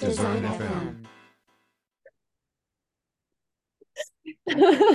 [0.00, 1.06] Design FM.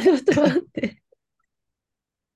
[0.03, 1.01] ちょっと待って。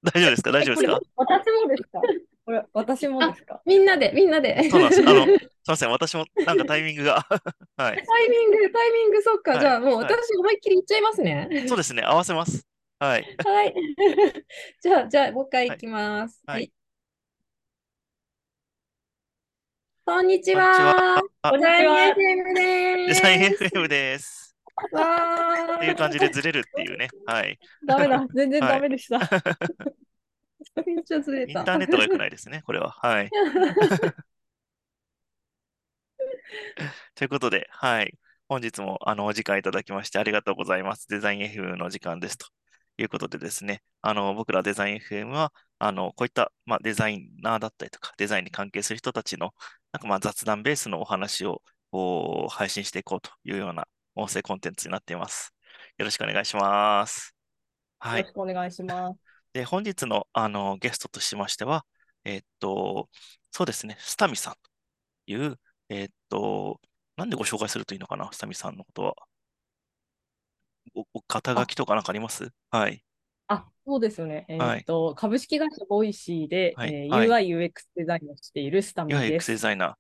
[0.04, 0.52] 大丈夫ですか？
[0.52, 1.00] 大丈夫ですか？
[1.16, 2.02] 私もですか？
[2.46, 3.62] これ、私もですか？
[3.66, 4.70] みんなで、みんなで。
[4.70, 5.02] そうなんです。
[5.02, 5.90] あの、すいません。
[5.92, 7.16] 私もなんかタイミングが。
[7.78, 8.04] はい。
[8.06, 9.52] タイミング、タイミング、そっか。
[9.52, 11.66] はいじゃあもうはい私思いっきり言っちゃいますね。
[11.68, 12.04] そうですね。
[12.04, 12.68] 合わせます。
[13.00, 13.36] はい。
[13.46, 13.76] はい。
[14.82, 16.42] じゃあ、じゃあ、もう一回いきます。
[16.46, 16.72] はいはい。
[20.08, 21.24] こんにちこんにちはは。
[21.42, 23.22] あデザイン FM デです。
[23.24, 24.56] ザイン FM です。
[24.92, 25.02] わ
[25.78, 27.08] っていう感じでずれるっていうね。
[27.26, 27.58] はい。
[27.88, 28.24] ダメだ。
[28.36, 29.18] 全然ダメでした。
[29.18, 29.56] ー。
[30.86, 31.60] めっちゃずれた。
[31.60, 32.62] インターネットが良くないですね。
[32.68, 32.92] これは。
[32.92, 33.32] はい。
[37.16, 38.16] ということで、はい。
[38.48, 41.08] 本日もあのお時間いただきましてありがとうございます。
[41.08, 42.46] デザイン FM の時間ですと
[43.00, 49.54] いうことでですね、あの僕らデザイン FM はあのこういった、まあ、デザイナーだったりとか、デザインに関係する人たちの
[49.96, 51.62] なんかまあ雑談ベースのお話を
[52.50, 55.54] 配信していこうというような音声コンテンツになっています。
[55.98, 57.34] よろしくお願いします。
[58.00, 58.30] はいよろ。
[58.30, 59.20] しくお願いします。
[59.54, 61.86] で、本日の、あのゲストとしましては、
[62.26, 63.08] えーっと、
[63.52, 64.60] そうですね、スタミさんと
[65.28, 66.82] いう、えーっと、
[67.16, 69.16] なんでご紹介するといいのかな、スタミさんのことは。
[70.94, 72.50] お、お肩書きとかなんかあります？
[72.70, 73.02] はい。
[73.48, 74.46] あ、そうですよね。
[74.50, 79.58] えはいーっと、株式会社 Voicy で、はいえーはい UI、UX デザインをしているスタミで UX デす。
[79.58, 79.96] ザイナー。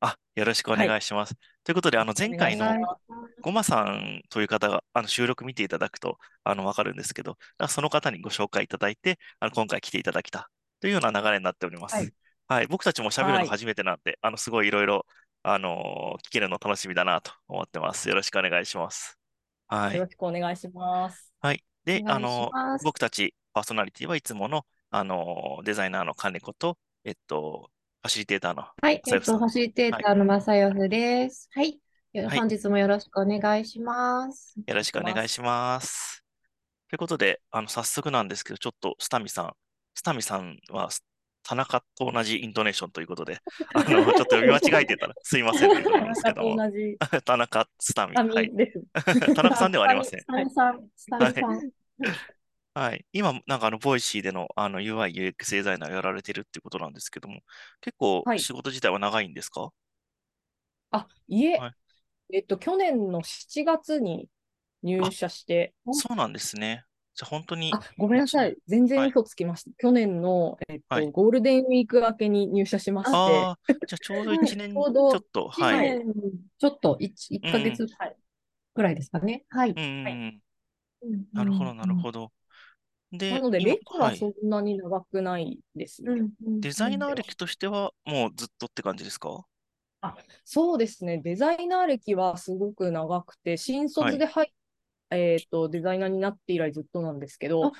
[0.00, 1.34] あ、よろしくお願いします。
[1.64, 2.66] ということで、あの、前回の
[3.40, 11.96] ごまさんという方が、あの、収録見ていただくと、あの、わかるんですけど、その方にご紹介いただいて、あの、今回来ていただきたというような流れになっております。
[11.96, 12.12] はい
[12.48, 12.66] はい。
[12.66, 15.06] 僕たちも喋るはいの初めてなんで、あの、すごいいろいろ、
[15.44, 18.08] あのー聞けるの楽しみだなと思ってます。
[18.08, 19.18] よろしくお願いします。
[19.68, 19.96] はい。
[19.96, 21.32] よろしくお願いします。
[21.40, 21.64] はい。
[21.84, 22.50] で、あの
[22.84, 27.70] 僕たちパーソナリティはいつもの、あのデザイナーの金子と、えっと、
[28.02, 31.48] ファシリテーターのはい、えっと、ファシリテーターの正代です。
[31.52, 31.78] はい。
[32.12, 34.54] よはい本日もよろしくお願いします。
[34.66, 36.22] よろしくお願いします。
[36.90, 39.52] ということで、あの、早速なんですけど、ちょっとスタミさん、
[39.94, 40.90] スタミさんは
[41.42, 43.38] 田中と同じイントネーションということで、
[43.74, 48.52] あの、ちょっと読み間違えてたらすいませんというこですけども、同じ田中スタミ、スタミはい。
[49.34, 50.20] 田中さんではありません。
[52.74, 53.04] はい。
[53.12, 57.40] 今、なんかあの、 Voicy での、あの、UI、UX デザイナーをやられてるってことなんですけども、
[57.82, 58.38] 結構はい。
[58.40, 59.70] 仕事自体は長いんですか？
[60.90, 61.58] あ、いえ。
[61.58, 61.72] はい、
[62.34, 64.28] えっと、去年の7月に
[64.82, 66.84] 入社して、そうなんですね。
[67.14, 68.56] じゃあ本当に、あ、ごめんなさい。
[68.66, 69.70] 全然嘘つきました。
[69.78, 75.98] 去年の、えっとはいゴールデンウィーク明けに入社しまして、ああ、じゃあちょうどはい1年ちょっと、はい。
[76.58, 78.16] ちょっと1、一ヶ月はい
[78.74, 79.44] くらいですかね。
[79.50, 79.74] はい。
[81.34, 82.00] なるほど、なるど。
[82.00, 82.32] ほど。
[83.12, 86.12] で、なので、今歴ははいそんなに長くないですね。
[86.12, 89.44] うんうんデザイナー歴としては、もうずっとって感じですか？
[90.44, 94.52] そうですね、デザイナー歴はすごく長くて、新卒で入っ
[95.14, 97.72] えっと、デザイナーになって以来ずっとなんですけど、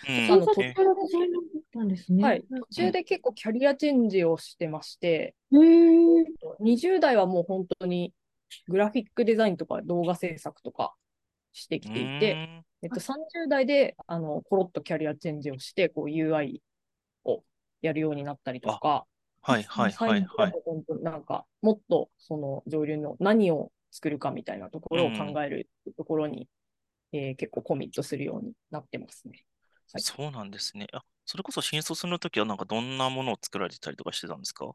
[2.61, 6.25] 途中で結構キャリアチェンジをしてまして、へー。
[6.61, 8.13] 20代はもう本当に
[8.69, 10.95] グラフィックデザインとか動画制作とか
[11.53, 16.59] してきていて、えっと、30代であのコロッとキャリアチェンジをしてこう UI
[17.25, 17.43] を
[17.81, 19.07] やるようになったりとか、
[19.43, 20.35] はいはいはいは。
[20.37, 26.49] はい本当なんかもっとその上流の何を作るかみたいなところを考えるところに、
[27.13, 29.45] えー結構コミットするようになってますね。
[29.93, 30.87] はいそうなんですね。
[30.93, 34.75] あ、それこそ新卒の時はなんかどんなものを作られてたりとかしてたんですか？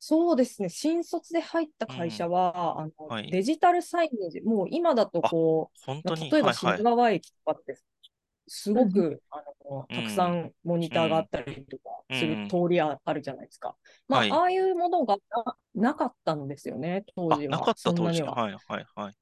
[0.00, 6.78] そうですね、新卒で入った会社は、あのはいデジタルサイネージ、もう今だとこう、本当に、例えばはいはい。
[6.78, 7.76] 品川駅とかって、
[8.48, 13.76] すごうく、あのたくさんモニターがあったりとかすうんる通りああるじゃないですか。
[14.08, 17.58] まあ、はいああいうものがななかったんですよね、当あ、時は。
[17.58, 18.22] なかった当時。
[18.22, 18.32] は。
[18.34, 19.16] はいはいはい。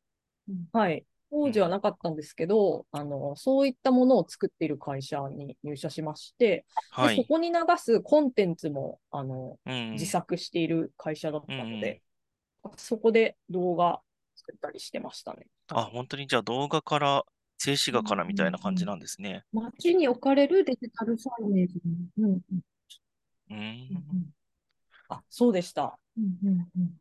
[0.73, 1.07] はい。
[1.31, 7.17] 当時はなかったんですけど、あの、そういったものを作っている会社に入社しまして、はい。
[7.17, 9.93] でそこに流すコンテンツも、あの、うん。
[9.93, 12.03] 自作している会社だったうんので、
[12.77, 14.01] そこで動画
[14.37, 15.47] 作ったりしてましたね。
[15.69, 17.25] あ、本当にじゃあ動画から、
[17.59, 19.45] 静止画からみたいな感じなんですね。
[19.53, 21.81] 街に置かれるデジタルサイネージ。
[21.85, 22.55] うんうんう
[23.91, 24.31] うんん。
[25.09, 25.99] あ、そうでした。
[26.19, 26.97] うんうんうん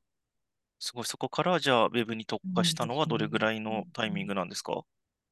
[0.86, 1.06] すごい。
[1.06, 4.84] そこから、じゃあ、ウェブに特化したのはどれぐらいのタイミングなんですか？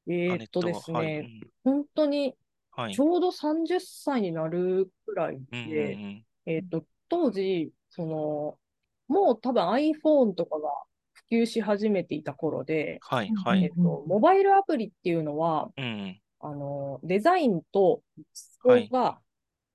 [0.08, 0.60] えーっと。
[0.60, 1.30] ですね、
[1.64, 2.34] うん本当に
[2.72, 2.98] はいち。
[3.00, 6.24] ょうど30歳になるくらいで、うん。
[6.46, 8.58] えーっと、当時、その、
[9.06, 10.70] もう多分 iPhone とかが
[11.12, 13.62] 普及し始めていた頃で、はいうんはい。
[13.62, 16.20] えっと、モバイルアプリっていうのは、うんうん。
[16.40, 18.24] あの、デザインと実
[18.60, 19.20] 装が、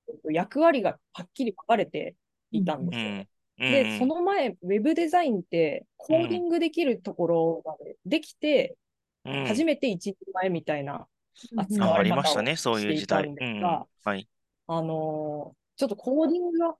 [0.08, 2.16] えっと役割がはっきり分かれて
[2.50, 3.29] いたんですよね。
[3.60, 8.76] で、その前、ウェブデザインって、コーディングできるところまでできて、
[9.24, 11.06] うん、初めて一人前みたいな
[11.52, 13.24] うん扱われ方をあありましたね、そういう時代。
[13.24, 13.54] していたんうん。
[13.54, 14.28] ですがはい。
[14.66, 16.70] あのーちょっとコーディングが、う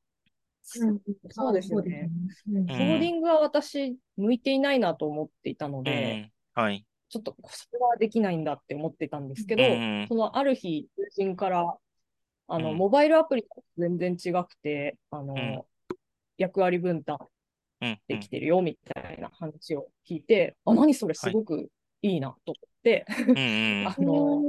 [0.93, 1.01] ん
[1.31, 2.11] そうですよね。
[2.53, 6.33] うんコーディングは私、向いていないなと思っていたのうで、ん。
[6.55, 6.85] はい。
[7.09, 11.77] ちょっとそれはできないんだって思ってたんですけど、うんそのある日、友人から、
[12.49, 13.49] あの、うんモバイルアプリと
[13.79, 15.65] 全然違くて、あの、ん
[16.41, 17.19] 役割分担
[17.83, 18.01] うん。
[18.09, 21.71] できてるよみたいな話を聞いて、あ、何それすごく
[22.03, 23.83] いいなと思って、うん。
[23.83, 23.87] うん。
[23.87, 24.43] あの、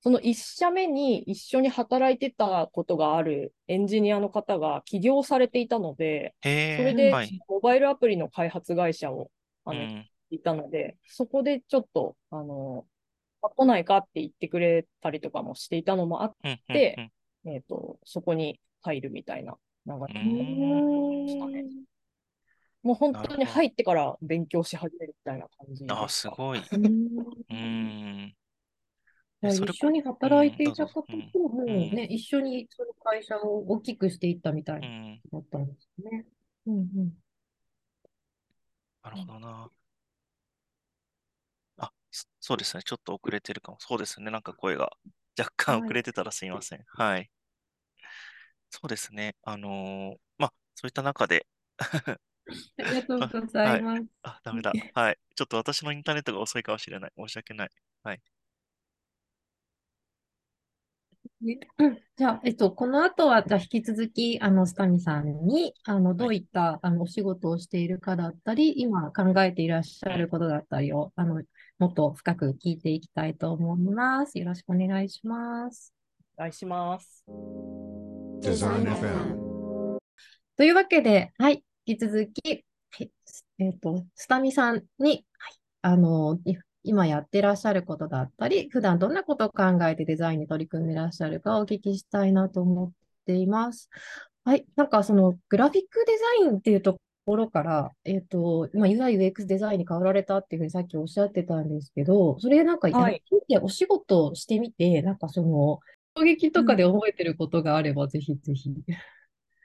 [0.00, 6.34] その1社目に一緒に働いてたことがあるエンジニアの方が起業されていたので。
[6.76, 7.40] それではい。
[7.48, 9.30] モバイルアプリの開発会社を
[9.64, 10.06] あの、うん。
[10.30, 12.86] いたので、そこでちょっと、あの、
[13.42, 16.58] あ来ないかって言ってくれたりとかもしていたのもあっうん。
[16.68, 17.10] でうん
[17.46, 19.56] えっ、と、そこに入るみたいな
[19.86, 20.18] 流うれ。
[20.18, 21.64] んしたね
[22.84, 26.20] もう本当に入ってから勉強し始めるみたいな感じあ、ですか。
[26.20, 26.70] すごい。
[27.50, 28.36] うん
[29.60, 34.86] 一緒に働いていた方とうんもうね、一緒にその会社を大きくしていったみたい
[35.32, 36.26] だったんですね。
[36.66, 37.12] うんうん。
[39.02, 39.70] なるほどな。
[41.78, 42.82] あ、そそうですね。
[42.82, 43.78] ちょっと遅れてるかも。
[43.80, 44.30] そうですね。
[44.30, 44.90] なんか声が
[45.38, 46.84] 若干はい遅れてたらすいません。
[46.88, 47.30] はい。
[48.74, 49.36] そうですね。
[49.44, 51.46] あのーまあ、そういった中で、
[51.78, 52.18] あ
[52.82, 54.04] りがとうございます。
[54.22, 54.72] あ、ダメだ。
[54.94, 55.18] はい。
[55.36, 57.12] ちょっと私のインターネットが遅いかもしれない。
[57.16, 57.70] 申し訳ない。
[61.40, 71.42] ねうん じゃあ、えっと、この後は、じゃあ、引き続き、あの、スタミさんに、あの、どういった、あの、お仕事をしているかだったり、今考えていらっしゃることだったりを、あの、
[71.78, 74.38] もっと深く聞いていきたいと思います。
[74.38, 75.92] よろしくお願いします。
[76.36, 77.24] お願いします。
[78.44, 79.96] Design FM.
[80.58, 83.10] というわけで、はい、引き続き、はい
[83.58, 92.92] えっと、スタミさんに、はい、あの、い今やってらっしゃることだったり、普段どんなことを考えてデザインに取り組んでらっしゃるかをお聞きしたいなと思っ
[93.24, 93.88] ています。
[94.44, 105.80] はい、なんかそのグラフィックデザインっていうところから、えっと、まあ、UI、UX デザインに変わられたっていうふうにさっきおっしゃってたんですけど、それなんかやはいってみて、お仕事をしてみて、なんかその、衝
[106.22, 108.70] 撃とかで覚えてることがあれば、ぜひぜひ。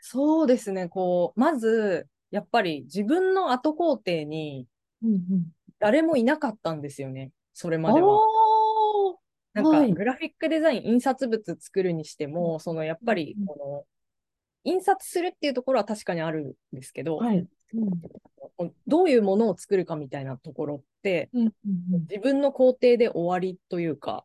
[0.02, 4.68] そうですね、こう、まず、やっぱり自分の後工程に
[5.04, 5.46] うんうん。
[5.80, 8.20] 誰もいなかったんですよね、それまでは。
[9.54, 9.94] なんか、はい。
[9.94, 13.86] グラフィックデザイン、印刷物作るにしても、その、やっぱりうん、こ
[14.66, 17.48] の、印刷するっていうところは確かにあるんですけど、はい。
[18.58, 18.74] うん。
[18.88, 21.54] どういうものを作るかみたいなところって、うんうん
[22.10, 24.24] 自分の工程で終わりというか、うん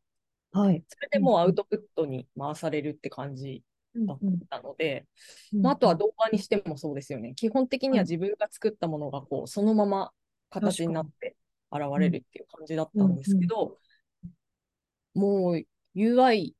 [0.55, 0.85] はい。
[0.89, 3.65] それでもうアウトプットに回されるって感じ
[3.95, 4.39] うんだうん。
[4.49, 5.05] なので、
[5.53, 7.35] うんまあ、あとは動画にしてもそうですよね。
[7.35, 10.13] 基本的には自分が作ったものがこうそのまま
[10.51, 11.37] 形になって
[11.73, 13.79] 現れるっていう感じだったんですけど、
[15.15, 15.65] もう
[15.97, 16.53] UI、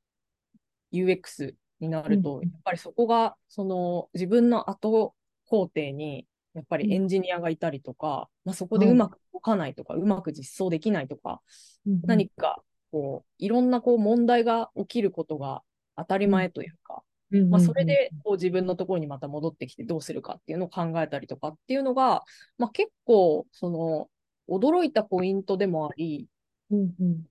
[0.93, 5.15] UX になると、うんやっぱりそこがその自分の後
[5.47, 11.41] 工程にやっぱりエンジニアがいたりとか、まあ、そこでうまく動かないとか、うまく実装できないとか、
[11.87, 12.01] うん。
[12.05, 12.63] 何か
[12.95, 15.63] こういろんなこう問題が起きることが
[15.97, 17.03] 当たり前というか、
[17.33, 17.51] うん。
[17.51, 22.23] まあ、それでこう自分のところにまた戻ってきてどうするかっていうのを考えたりとかっていうのが、
[22.57, 24.09] まあ、結構その
[24.49, 26.29] 驚いたポイントでもあり、
[26.71, 27.23] うんうん。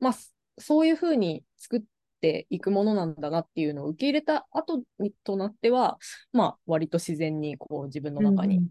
[0.00, 1.82] まあ、すそういうふうに作っ
[2.22, 5.98] ていくものなんだなっていうのを受け入れた後にとなっては、
[6.32, 8.70] まあ、割と自然にこう自分の中にうん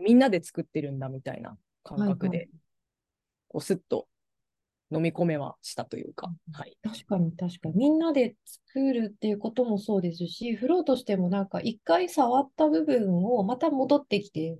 [0.00, 2.48] みんなで作ってるんだみたいな感覚で、
[3.48, 4.06] こうスッと
[4.92, 6.76] 飲み込めはしたというか、はい。
[6.82, 7.74] 確かに確かに。
[7.76, 14.58] みんなで作るっていうこともそうですし、フローとしてもなんか一回触った部分をまた戻ってきて、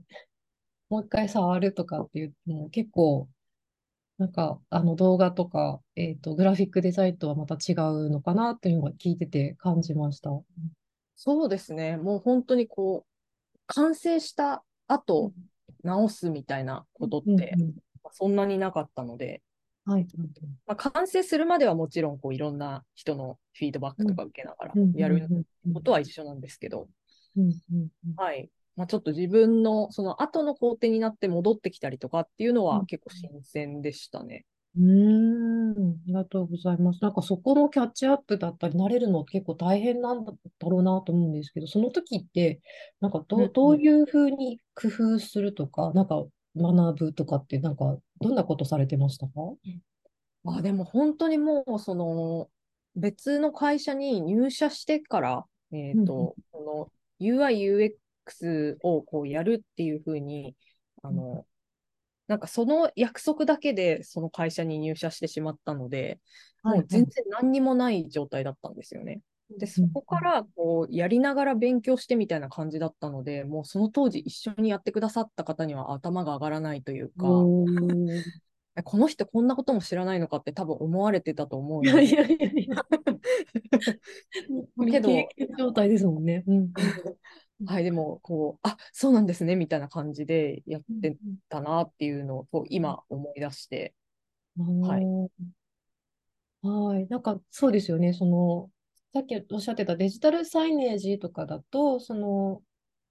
[0.88, 3.28] もう一回触るとかっていうのも結構、
[4.18, 10.30] なんかあの動画とか、えっと、グラフィックデザインとはまた違うのかなっていうのが聞いてて感じました。
[11.16, 11.96] そうですね。
[11.96, 15.32] もう本当にこう、完成した後、
[15.82, 17.74] 直すみたいなことって、うんうん
[18.10, 19.42] そんなになかったので、
[19.84, 20.06] はい。
[20.66, 25.28] まあ、完成するまではもちろんこういろんな人のフィードバックとか受けながらやる
[25.74, 26.88] ことは一緒なんですけど、
[28.16, 28.48] はい。
[28.76, 34.46] まあ、ちょっと自分のその後の工程になって戻ってきたりとかっていうのうんは結構新鮮でしたね。
[34.74, 37.02] うーん、ありがとうございます。
[37.02, 42.60] なんかそこのキャッチアップだったり、慣れるの結構大変なんだろうなと思うんですけど、その時って、
[43.00, 46.24] なんかどう、どういうふうに工夫するとか、なんか
[46.56, 49.32] 学ぶとかって、なんかどんなことされてましたか？
[50.44, 52.48] あ、でも本当にもうその
[52.94, 56.90] 別の会社に入社してから、えっと、こ
[57.20, 57.94] の UI、
[58.26, 60.54] UX をこうやるっていうふうに、
[61.02, 61.46] あの、
[62.28, 66.20] なんかその約束だけでその会社に入社してしまったので、
[66.62, 69.20] もう全然何にもない状態だったんですよね。
[69.58, 77.14] で、そこからこうやりながら勉強してみたいな感じだったので、もうその当時一緒にやってくださった方には頭が上がらないというか、
[78.84, 82.76] この人こんなことも知らないのかって多分思われてたと思うので、いやいやいやいや。
[84.90, 85.08] けど
[85.58, 86.44] 状態ですもんね。
[86.46, 86.72] うん
[87.64, 91.16] はい、でもこう、あそうなんですねみたいな感じでやって
[91.48, 93.94] たなっていうのをこう今思い出して、
[94.58, 95.04] はいい。
[96.62, 97.06] はい。
[97.08, 98.12] なんか、そうですよね。
[98.12, 98.70] その、
[99.12, 102.62] さっきおっしゃってたデジタルサイネージとかだと、その、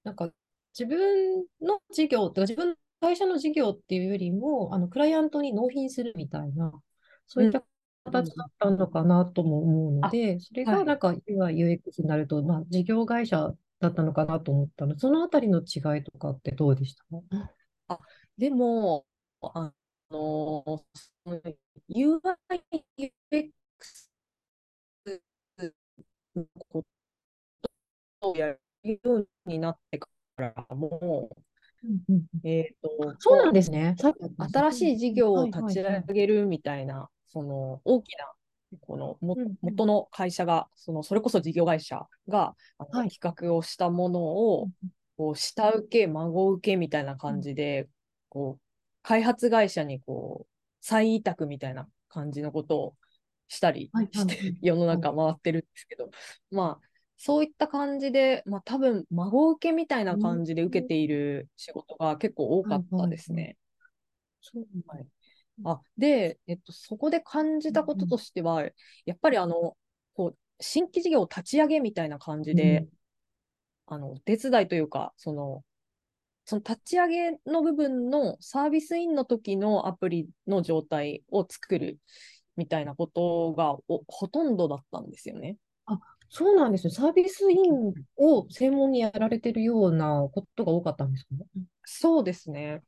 [0.04, 0.32] なんか、
[0.78, 6.72] 自分の事業、とか自分の会社の事業っていうよりも、あの、クライアントに納品するみたいな、
[7.28, 7.64] そういった
[8.04, 10.76] 形だったのかなとも思うので、それはい。
[10.78, 14.96] がなんか UI、UX になると、まあ、事業会社だったのかなと思ったの。
[14.96, 17.04] で、そのあたりの違いとかってどうでした？
[18.38, 19.06] でも、
[19.42, 19.72] あ
[20.10, 20.84] の、
[21.26, 21.58] UI、
[21.90, 24.11] UX の
[26.70, 26.84] こ
[28.20, 30.08] とをやるようになってか
[30.38, 31.30] らも
[31.84, 33.96] うんうんう、えっと、そうなんですね。
[34.38, 38.32] 新しい事業を立ちはいはいはい上げるみたいな、その大きな、
[38.82, 39.56] このもうんうん。
[39.62, 43.10] 元の会社が、そのそれこそ事業会社がはい。
[43.10, 43.20] 企
[43.50, 44.70] 画をしたものを、
[45.18, 47.88] こう下請け、孫請けみたいな感じで、
[48.30, 48.62] こう
[49.04, 50.48] 開発会社にこう
[50.82, 52.96] 再委託みたいな感じのことを
[53.52, 56.10] したりして、 世の中回ってるんですけど、
[56.52, 63.58] まあ、そういった感じで、まあ多分孫請けみたいな感じで受けている仕事が結構多かったですね。
[64.42, 65.06] そうはい
[65.64, 68.64] あで、えっと、そこで感じたこととしては、
[69.06, 69.78] やっぱりあの、
[70.16, 72.88] こう、新規事業を立ち上げみたいな感じで、
[73.86, 75.64] あの、手伝いというか、その、
[76.46, 82.00] その立ち上げの部分のサービスインの時のアプリの状態を作る
[82.58, 85.58] みたいなことがおほとんどだったんですよね。
[86.34, 86.92] そうなんですよ。
[86.92, 91.30] サービスインを専門にやられてるようなことが多かったんですか？
[91.84, 92.82] そうですね。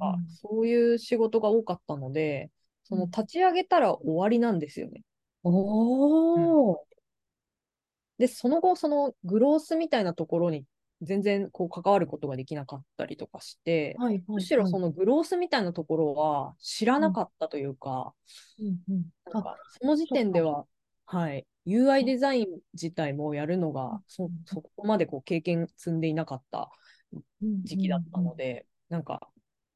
[0.00, 2.50] あそういう仕事が多かったので、
[2.84, 5.02] その立ち上げたら終わりなんですよね。
[5.42, 6.78] おー。
[8.18, 10.64] で、その後、そのグロースみたいなところに
[11.02, 18.14] 全然こう関わることができなかったりとかして、はいはいむしろそはいのグロースみたいなところは知らなかったというか、
[18.58, 20.64] うんうんなんかその時点では、
[21.04, 26.70] はい、UI デザイン自体もやるのがそ、そこまでこう経験積んでいなかった
[27.64, 29.28] 時期だったので、なんか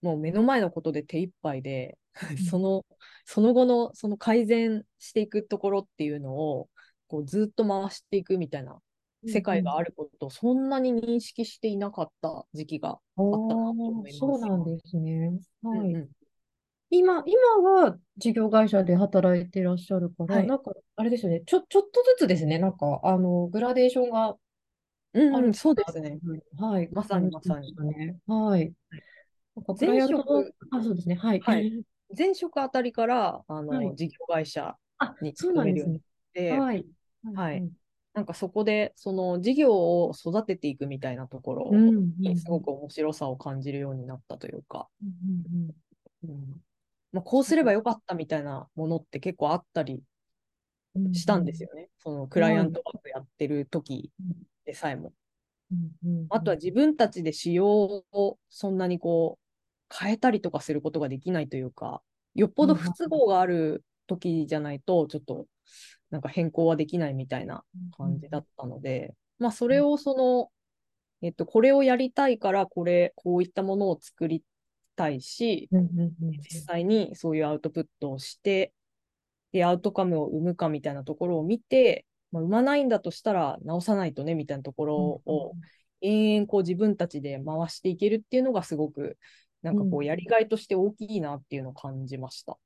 [0.02, 1.98] もう目の前のことで手一杯で、
[2.48, 2.84] その、
[3.24, 6.68] その後のその改善していくところっていうのを、
[7.08, 8.78] こうずっと回していくみたいな
[9.26, 14.18] 世界があることをそんなに認識していなかった時期があったなと思います。
[14.18, 15.30] そうなんですね。
[15.62, 15.78] はい。
[15.78, 16.08] うんうん
[16.92, 21.40] 今、今は事業会社で働いていらっしゃるから、はいなんか、あれですよね。
[21.46, 22.58] ちょ、ちょっとずつですね。
[22.58, 24.34] なんか、あの、グラデーションが
[25.12, 26.18] うんうん、あるそうですね。
[26.58, 26.88] はい。
[26.92, 27.74] まさにままさに。
[28.26, 28.72] はい。
[29.56, 31.14] なん前職あ、そうですね。
[31.14, 31.40] はい。
[31.40, 31.84] はい
[32.16, 36.00] 前職あたりからあの、はい事業会社あ、に勤めるようにね。
[36.00, 36.86] なって、はい。
[37.34, 37.70] はい
[38.12, 44.88] なんかそこでその事業を育てていくみたいなところにすごく面白さを感じるようになったというか、
[46.24, 46.60] うん
[47.12, 50.02] まあ、こうすればよかったみたいなものって結構あったり
[51.12, 51.88] したんですよね。
[51.98, 54.10] そのクライアントワークやってる時
[54.64, 55.12] でさえも。
[56.30, 62.02] あとは自分たちで仕様をそんなにこう変えたりとかすることができないというか、
[62.34, 65.46] よっぽど不都合がある時じゃないと、ちょっと
[66.10, 67.64] なんか変更はできないみたいな
[67.96, 70.50] 感じだったので、まあそれをその、
[71.22, 74.42] えっと、これをやりたいから、これ、こういったものを作り
[74.96, 78.72] たいし、うんうんうん実際にそういうアウトプットをして、
[79.52, 85.54] で、アウトカムを生むかみたいなところを見て、まあ、生まないんだとしたら直さないとねみたいなところを
[86.00, 89.18] 延々こう自分たちで回していけるっていうのがすごく
[89.62, 90.04] なんかこううん。
[90.04, 92.58] やりがいとして大きいなっていうのを感じました。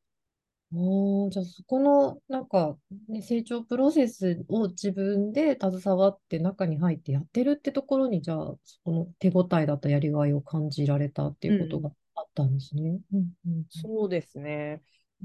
[0.75, 2.77] おーじゃあそこのなんか、
[3.09, 12.99] ね、成長プロセスを自分で携わって中に入ってやってるってところにじゃあそこの手応えだったやりがいを感じられたっていうことがあったんですね。
[13.13, 14.83] うんうんそうですね。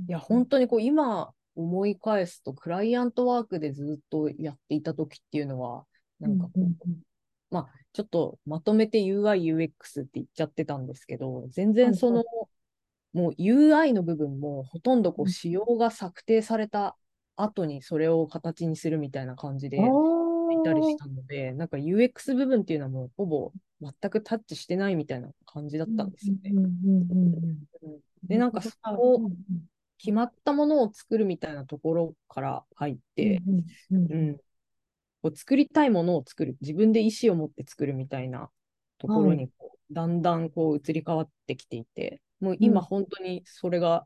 [0.08, 5.86] いや、うん本当にこう今思い返すと、クライアントワークでずっとやっていた時っていうのは、
[6.20, 6.76] なんかこう、うんうん
[7.52, 12.24] まあ、ちょっとまとめて UI、UX って言っちゃってたんですけど、全然その、
[13.14, 15.32] もう UI の部分もほとんどこううん。
[15.32, 16.96] 仕様が策定された
[17.36, 19.82] 後にそれを形にするみたいな感じでい
[20.64, 23.52] たりしたので、なんか UX 部分っていうのはもうほぼ
[23.82, 26.52] 全くタッチしてないみたいな感じだったんですよね。
[28.24, 29.32] で、なんかそうんこを
[29.98, 33.42] 決まったものを作るみたいなところから入って、
[33.92, 34.16] う
[35.36, 38.50] 作りたいものを作る、自分で意思を持って作るみたいな
[38.98, 44.06] ところはにこう、だんだんこう移り変わってきていて、もう今うん本当にそれが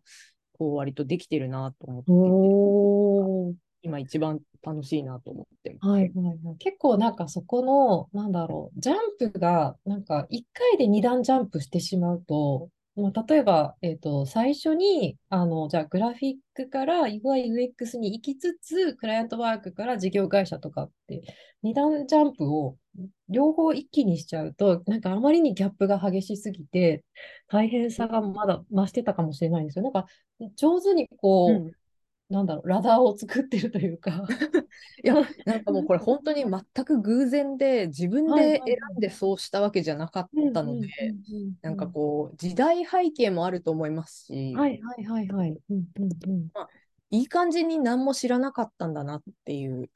[0.53, 5.87] こう割とできてるなと思っていて、おー今一番楽しいなと思ってます。
[5.87, 6.57] はいはいはい。
[6.57, 21.23] 結構なんかそこの、なんだろう、ジャンプが、なんか1回で2段ジャンプしてしまうと、まあ、例えば、えっと、最初に、あの、じゃあグラフィックから UI、UX に行きつつ、クライアントワークから事業会社とかって、
[21.63, 22.77] 2段ジャンプを
[23.29, 27.03] 両方一気にしちゃうと、なんかあまりにギャップが激しすぎて、
[27.47, 29.83] 大変さがまだ増してたかもしれないんですよ。
[29.83, 30.05] なんか、
[30.55, 31.71] 上手にこう、うん
[32.29, 34.25] なんだろう、ラダーを作ってるというか。
[35.03, 35.15] いや、
[35.45, 40.87] なんかもうこれ本当に全く偶然で自分で選んでそうしたわけじゃなかったので、
[41.61, 45.57] なんかこう時代背景もあると思いますし、はいはいはいはい。
[45.69, 46.47] うんうんうん。
[47.11, 49.89] いい感じに何も知らなかったんだなっていう。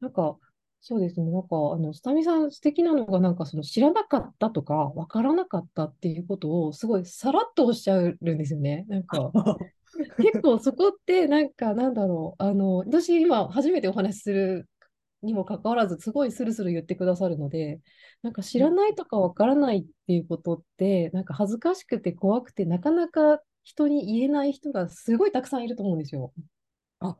[0.00, 0.36] なんか、
[0.84, 1.30] そうですね。
[1.30, 8.84] なんか、あの、スタミさん素敵なのが、なんか、その知らなかったとか、わからなかったっていうことを、すごいさらっとおっしゃるんですよね。
[8.88, 9.30] なんか、
[10.20, 12.42] 結構そこって、なんか、なんだろう。
[12.42, 14.68] あの、私今、初めてお話しする
[15.22, 17.80] にもかかわらず、すごいスルスル言ってくださるので、
[18.22, 26.32] なんか知らないとかわからないっていうことって、なんか恥ずかしくて怖くて、なかなか人に言えない人がすごいたくさんいると思うんですよ。
[26.98, 27.16] あ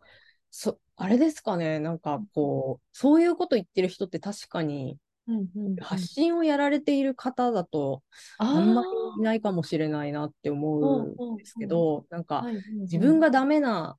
[0.50, 5.76] そあれですかね、なんかこう、そういうこと言ってる人って確かにうんうんうん。
[5.76, 8.04] 発信をやられている方だと、
[8.38, 12.44] あんまりいないかもしれないなって思うんですけど、なんか
[12.82, 13.98] 自分がダメな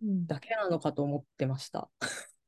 [0.00, 1.88] うんだけなのかと思ってました。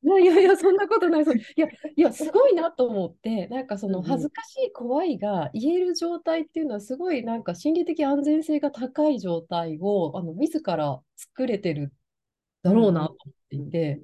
[0.04, 1.25] いやいやそんなことない。
[1.25, 11.92] そいや、いや、 すごいなと思って、なんかその恥ずかしい、怖いが言える状態っていうのは、すごいなんか心理的安全性が高い状態を、あの、自ら作れてる
[12.62, 14.02] だろうなと思っていて、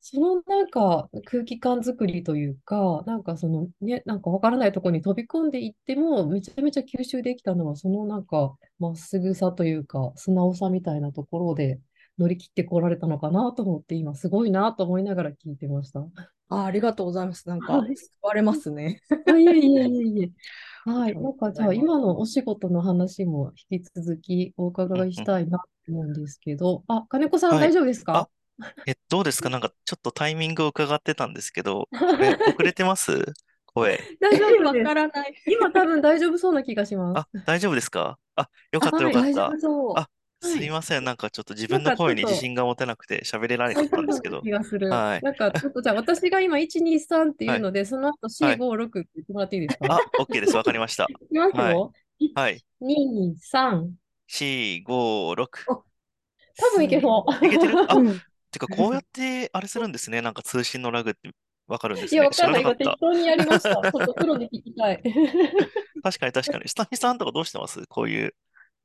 [0.00, 11.80] そのなんか空気感作りというか、なんかそのね、なんかわからないところに飛び込んでいっても、めちゃめちゃ吸収できたのは、そのなんかまっすぐさというか、素直さみたいなところで
[12.18, 16.00] 乗り切ってこられたのかなと思って、今すごいなと思いながら聞いてました。
[16.48, 17.48] あありがとうございます。
[17.48, 19.00] なんかはい救われますね。
[19.26, 20.30] あいえいえいえいえ。
[20.84, 21.14] はい。
[21.18, 28.28] なんかじゃあ今のお仕事の話も引き続きお伺いしたいなと思うんですけど、あ、金子さんはい大丈夫ですか？
[28.86, 29.50] え、どうですか？
[29.50, 33.24] なんかちょっとタイミングを伺ってたんですけど、 これ遅れてます？
[33.66, 34.00] 声。
[34.20, 34.84] 大丈夫わです。
[34.84, 35.34] からない。
[35.46, 37.18] 今多分大丈夫そうな気がします。
[37.18, 38.18] あ、大丈夫ですか？
[38.36, 39.58] あ、よかったはいよかった大丈夫。
[39.60, 39.94] そう。
[39.96, 40.08] あ
[40.44, 41.04] すいません。
[41.04, 44.50] なんかちょっと自分の声に自信が持てなくて喋れられなかったんですけど気。
[44.50, 44.90] がする。
[44.90, 49.94] はいなんかちょっとじゃあ私が今1、2、3っていうので、その後4、はい5、6って言ってもらっていいですか？
[49.94, 50.56] あ、OK です。
[50.56, 51.04] わかりました。
[51.04, 51.92] いきますよ。
[52.34, 52.64] はい。
[52.80, 53.90] 2、3。
[54.28, 55.48] 4、5、6。
[55.66, 55.84] 多
[56.74, 57.46] 分いけそう。
[57.46, 58.20] いけてるあ、うん
[58.52, 60.22] てかこうやってあれするんですね。
[60.22, 61.30] なんか通信のラグって
[61.66, 62.28] わかるんですいや、ね。
[62.28, 62.62] わかんない。
[62.62, 62.84] 知らなかった。
[62.84, 63.70] 今適当にやりました。
[63.90, 65.02] ちょっとプロに聞きたい。
[66.02, 66.68] 確かに確かに。
[66.68, 67.84] スタミさんとかどうしてます？
[67.88, 68.34] こういう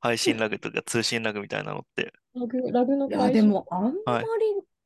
[0.00, 2.12] 配信ラグとか通信ラグみたいなのって。
[2.34, 4.24] ラグ、ラグのいや、解消でも、あんまり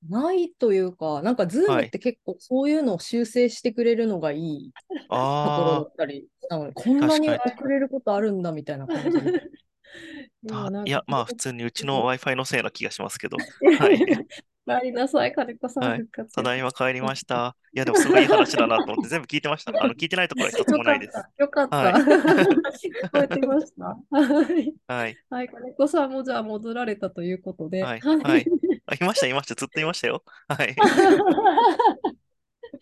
[0.09, 9.19] ないというか、なんか、 Zoom って結構そういうのを修正してくれるのがいいところだあったりしたので、こんなに確遅れることあるんだみたいな感じ
[10.87, 13.37] いや、まあ普通にうちの Wi-Fi のせいな気がしますけど。
[13.79, 14.27] はい。
[14.67, 16.35] 帰りなさい、金子さんはい復活。
[16.35, 17.57] ただいま帰りました。
[17.73, 19.73] いや、でもすごいいい話だなと思って全部聞いてました。
[19.83, 21.23] あの、聞いてないところは一つもないです。
[21.39, 21.77] よかった。
[21.77, 22.13] はよかった。
[22.13, 23.85] 聞こえてました。
[23.85, 24.75] はい。
[24.87, 25.17] はい。
[25.31, 27.83] はい、金子さんもじゃあ戻られたということで。
[27.83, 28.47] はいはい
[28.87, 29.55] あ、いました、いました。
[29.55, 30.23] ずっといましたよ。
[30.49, 30.77] はい。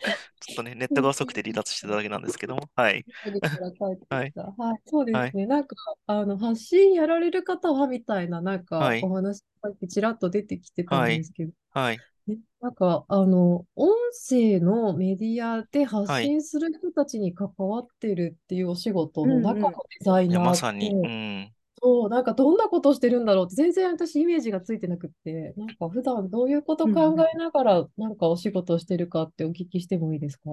[0.40, 2.70] ちょっとね、ネットが遅くて離脱してただけなんですけども。
[2.74, 3.04] はい。
[3.04, 5.46] 帰ってきたはい、そうですね。
[5.46, 11.98] なんか、あの、発信やられる方はみたいな、なんかはい、お話がちらっと出てきてたんですけど、はい。
[12.26, 20.88] ねなんか、あの、音声のメディアで発はい信する人たちに関わってるっていうお仕事の中のデザイナーっまさに。
[20.90, 21.54] て、うん。
[21.82, 30.50] そう、なんかどんなことしてるんだろうって全然私イメージがついてなくって、なんか普段どういうこと考えながらなんかお仕事をしてるかってお聞きしてもいいですか？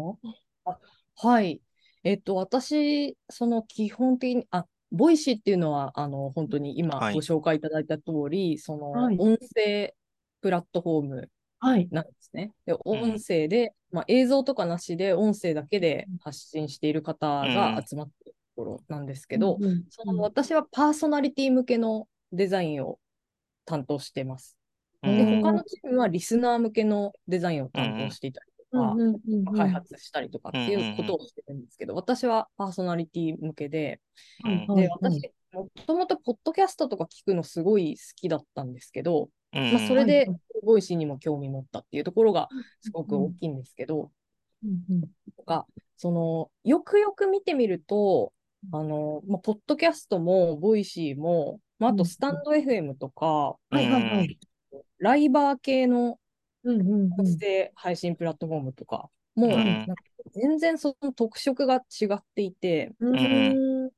[1.16, 1.62] はい。
[2.04, 9.94] えっと、私、その基本的に、あ、 Voicy っていうのは、あの、本当に今はいご紹介いただいた通り、そのはい音声
[10.42, 11.88] プラットフォームはい。
[11.92, 12.52] なんですね。
[12.66, 18.27] で、音声で、まあ、映像とかなしで音声だけで発信している方が集まって
[18.58, 19.84] ころなんですけど、うんうん。
[19.90, 23.00] その私はパーソナリティ向けのデザインを
[23.66, 24.58] 担当してます。
[25.04, 29.56] で、うん他のチームはリスナー向けのデザインを担当していたりとか、うんうんうんうん。
[29.56, 34.02] 開発したりとかっていうことをしてるんですけど、私はパーソナリティ向けで、
[34.44, 42.50] うんはいで、私、もともとポッドキャストとか聞くのすごい好きだったんですけど、うんまあ、それではい、 Voicy にも興味持ったっていうところが
[42.82, 44.12] すごく大きいんですけど、
[44.64, 45.02] うんうん。
[45.36, 45.66] とか、
[45.96, 48.34] その、よくよく見てみると、
[48.72, 53.56] あの、まあ、ポッドキャストも、 Voicy も、まあ、あとスタンド FM とか。
[55.00, 56.18] ライバー系の
[56.64, 57.14] うんうんうん。
[57.14, 59.54] 音声配信プラットフォームとかも、うん。
[59.54, 59.94] なんか
[60.34, 63.18] 全然その特色が違っていて、うん。
[63.18, 63.92] うん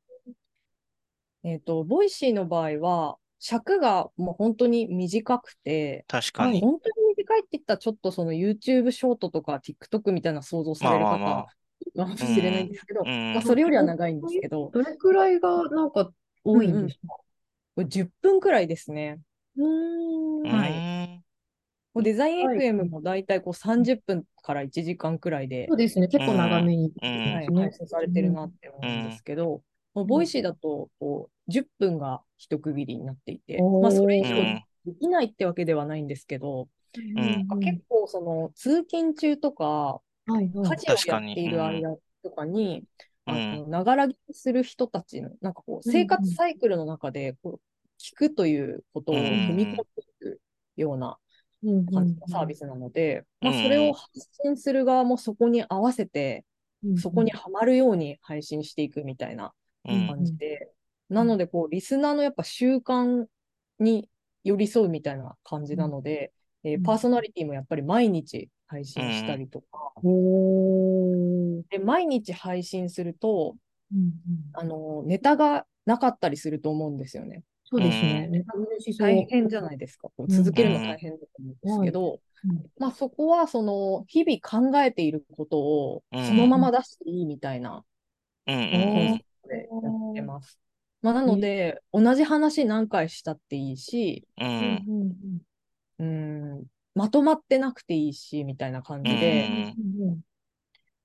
[1.43, 6.59] えっと、 Voicy の場合は、尺がもう本当に短くて、確かに。
[6.59, 11.47] 本当に短いって言ったらちょっとその YouTube ショートとか TikTok みたいな想像されるまあまあ
[11.95, 13.33] 方かもしれないんですけど、うん。
[13.33, 16.11] まあ、それよりは長いんですけど、どれくらいがなんか
[16.43, 17.07] 多いんですか？
[17.75, 19.19] これ10分くらいですね。
[19.57, 20.51] うーん。
[20.51, 20.71] はい。
[20.71, 21.23] うん。
[21.93, 22.57] もうデザインはい。
[22.57, 26.07] FM も大体こう30分から1時間くらいで、そうですね。
[26.07, 26.93] 結構長めに。
[27.01, 27.33] うん。
[27.33, 34.63] はい、ですね配信されてるなって思うんですけど、もう Voicy だとこう10分が一区切りになっていて、まあ、それ以上うん。
[34.85, 37.25] できないってわけではないんですけど、うん。
[37.31, 40.01] なんか結構その通勤中とか、
[40.33, 40.69] はいはい。
[40.69, 42.83] 家事をやっている間とかに、
[43.67, 47.61] ながら聞きする人たちの、なんかこう、生活サイクルの中でこう
[47.99, 50.41] 聞くということを踏み込んでいく
[50.77, 51.17] ような
[51.63, 53.49] うん感じのサービスなので、うん。
[53.49, 54.09] まあ、それを発
[54.43, 56.45] 信する側もそこに合わせて、
[56.95, 59.53] そこにはまるように配信していくみたいな
[59.85, 60.07] うん。
[60.07, 60.71] 感じで、
[61.09, 63.25] なので、こう、リスナーのやっぱ習慣
[63.79, 64.09] に
[64.43, 69.93] 寄り添うみたいな感じなので、えーうんパーソナリティもやっぱり毎日配信したりとか、
[71.69, 73.55] で、毎日配信すると、
[73.91, 74.11] うんうん。
[74.53, 77.41] あの、ネタがなかったりすると思うんですよね。
[77.65, 78.27] そうですね。
[78.27, 78.53] ネタ。
[78.99, 79.49] 大変。
[79.49, 80.09] じゃないですか。
[80.09, 82.19] こううん続けるの大変だと思うんですけど、うん
[82.77, 86.25] まあそこはその日々考えていることをうん。
[86.25, 87.83] そのまま出していいみたいな
[88.45, 90.59] コンセプトでやってます。
[91.01, 95.41] まあ、なので、同じ話何回したっていいし、ううんん
[95.99, 96.55] うん。
[96.55, 96.63] うん、
[96.95, 99.75] まとまってなくていいし、みたいな感じで、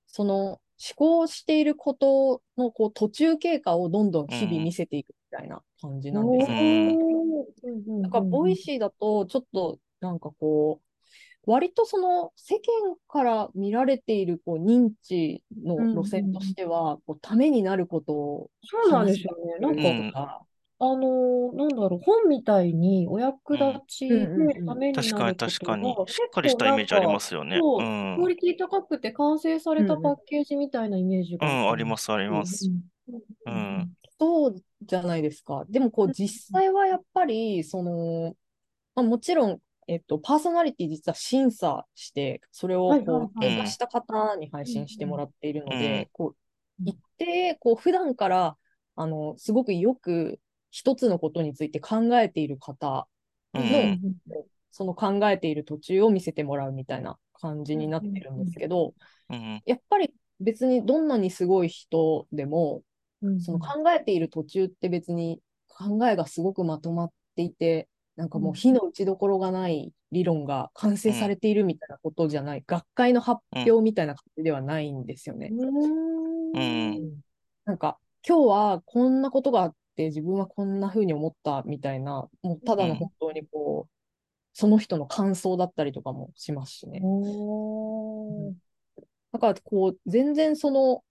[0.07, 0.59] その思
[0.95, 6.49] 考していることのこう途中経過をどんどん日々見せていくみたいな感じなんです。
[6.49, 6.55] よ。
[6.59, 8.01] うん。
[8.01, 19.59] なんか、 Voicy だと、ちょっと、なんかこう、割とその世間から見られているこう認知の路線としては、こうためになることをそうなんですよね。
[19.59, 20.07] なんか、うん。
[20.07, 20.45] とか、
[20.77, 24.65] あのーなんだろう、本みたいにお役立ちでうんうんうん。
[24.65, 25.95] ために確かになること確かに。
[25.95, 26.07] が。
[26.07, 27.57] しっかりしたイメージありますよね。
[27.59, 28.15] そうう、ん。
[28.17, 32.69] クオリティ高くて完成されたパッケージみたいなイメージがうん、あります、あります。
[33.07, 35.65] うんうんそうじゃないですか。
[35.69, 38.33] でもこう実際はやっぱり、その、
[38.95, 45.79] まあ、もちろん、えっと、パーソナリティ実は審査して、それをはいはいこう、はい経過した方に配信してもらっているのうん。
[45.79, 46.35] で、こう、うん
[46.85, 48.57] 一定、こう、普段から、
[48.95, 50.39] あの、すごくよく
[50.75, 53.07] 一つのことについて考えている方
[53.53, 53.99] うのん。
[54.73, 58.93] その考えている途中を見せてもらうみたいな感じになってるんですけど、
[59.29, 59.63] うん。
[59.65, 62.83] やっぱり別にどんなにすごい人でも、
[63.21, 75.53] うんその考えている途中って別に考えがすごくまとまっていて、なんかもう火の打ちどころがない理論が完成されているみたいなことじゃない、学会の発表みたいな感じではないんですよね。
[75.53, 77.21] うん
[77.63, 83.91] なんか今日はこんなことがあって自分はこんな風に思ったみたいな、もうただの本当にこう、
[84.53, 87.01] その人の感想だったりとかもしますしね。
[89.31, 91.03] だからこう、全然その、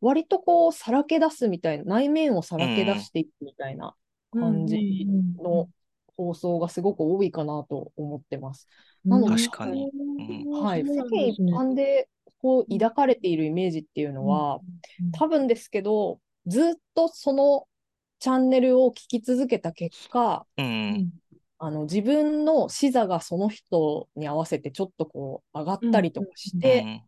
[0.00, 3.94] 割とこう、さらけ出すみたいな、内面をさらけ出していくみたいな
[4.30, 5.06] 感じ
[5.42, 5.68] の
[6.16, 8.68] 放送がすごく多いかなと思ってます。
[9.04, 9.90] なので確かに。
[10.18, 10.62] うん。
[10.62, 10.84] はい。
[10.86, 12.08] 世間一般般で
[12.40, 14.60] こう、抱かれているイメージっていうのは、
[15.12, 17.66] 多分ですけど、ずっとその
[18.24, 21.10] チャンネルを聞き続けた結果、うん。
[21.58, 27.02] あの自分の視座がその人に合わせてちょっとこう上がったりとかして、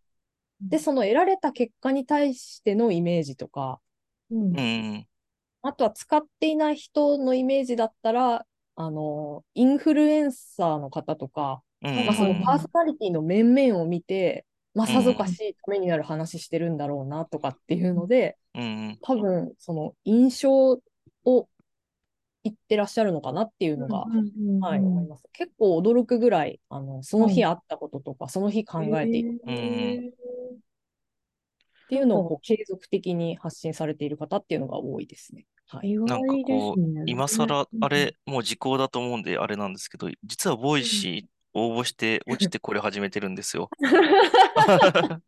[0.60, 3.80] で、その得られた結果に対してのイメージとか、
[4.30, 5.06] うんうん。
[5.62, 18.98] あとは使っていない人のイメージだったら、あの、インフルエンサーの方とか、うんまあ、そのうんパーソナリティの面々を見て、まあ、うんさぞかしいためになる話してるんだろうなとかっていうので、うん。
[19.00, 20.78] 多分、その印象
[21.26, 21.48] を
[22.44, 24.04] 言ってらっしゃるのかなっていうのが、
[24.66, 25.24] はい、思います。
[25.32, 30.10] 結構驚くぐらい、あの、その日あったこととか、その日考えているうん
[31.86, 35.46] っていうのをこう継続的に発信されている方っていうのが多いですね。
[35.68, 35.90] はい。
[35.90, 37.02] 意なんかこう、ね。
[37.06, 43.70] 今更あれ、もう時効だと思うんであれなんですけど、実は Voicy 応募して落ちてこれ始めてるんですよ。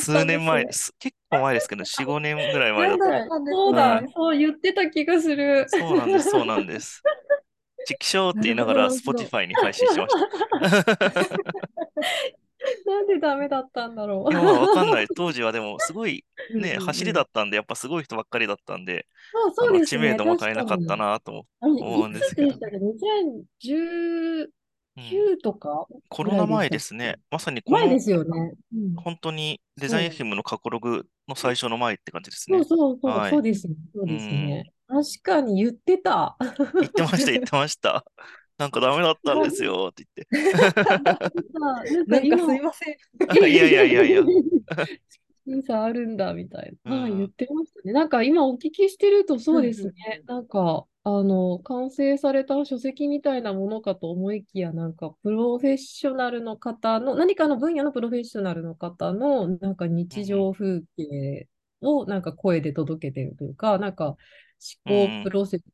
[0.00, 3.28] 数年前です、結構前ですけど、4、5年ぐらい前だった。
[3.28, 5.64] そうだ、そう言ってた気がする。
[5.68, 7.02] そうなんです、そうなんです。
[7.86, 10.20] チキショーって言いながら Spotify に配信しました。
[12.84, 14.32] なんでダメだったんだろう。
[14.32, 15.06] いや、わかんない。
[15.16, 19.06] 当時はでも、すごいね、走りだったんで、やっぱすごい人ばっかりだったんで、
[19.54, 22.48] そうそう、知名度も変えなかったなと思うんですけど。
[22.48, 24.48] 2010
[24.98, 25.30] う。
[25.32, 25.86] うんとか？
[26.08, 27.16] コロナ前ですね。
[27.30, 28.52] まさにこの前ですよね。
[28.74, 32.64] うん本当にデザイン FM の過去ログの最初の前って感じですそうね。
[32.64, 33.74] そうそう、はいそうですね。
[33.94, 34.72] そうですね。
[34.88, 36.36] 確かに言ってた。
[36.40, 38.04] 言ってました、言ってました。
[38.58, 40.80] なんかダメだったんですよって言って。
[40.82, 42.96] なんかなんか今すいません。
[43.38, 44.22] いやいやいやいや。
[45.48, 46.92] 審査あるんだみたいな。
[47.02, 47.92] はい、うん言ってましたね。
[47.92, 50.22] なんか今お聞きしてるとそうですうんね。
[50.26, 61.48] なんか、あの、完成された書籍みたいなものかと思いきや、なんかプロフェッショナルの方の、何かの分野のプロフェッショナルの方の、なんか日常風景
[61.80, 64.16] をなんか声で届けてるというか、なんか
[64.86, 65.64] 思考プロセス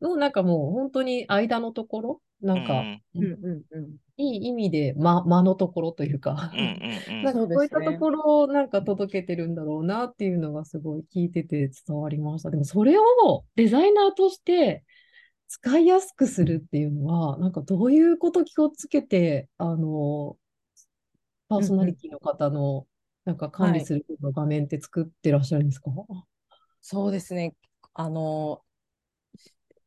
[0.00, 2.82] の、なんかもう本当に間のところ、なんか、
[3.14, 3.24] うん
[3.72, 3.96] うん。
[4.20, 6.52] いい意味で間、間のところというか、
[7.22, 12.50] なんかそういったところをなんか届けてるんだろうなっていうのがすごい聞いてて伝わりました。
[12.50, 13.04] でもそれを
[13.54, 14.84] デザイナーとして
[15.46, 20.36] 使いやすくするっていうのは、なんかどういうこと気をつけて、あの、
[21.48, 22.86] パーソナリティの方の
[23.24, 25.90] なんか管理するような画面って作ってらっしゃるんですか？
[26.80, 27.54] そうですね。
[27.98, 28.62] あの、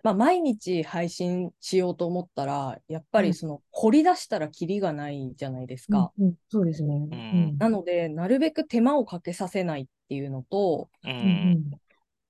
[0.04, 3.28] まあ、毎日配信しようと思ったら、やっぱうん。
[3.28, 6.12] りその、凝り出したらキリがないじゃないですか。
[6.18, 6.36] うんうん。
[6.50, 6.96] そうですね。
[7.32, 7.58] うん。
[7.60, 10.90] なので、なるべく手間をかけさせないっていうのと、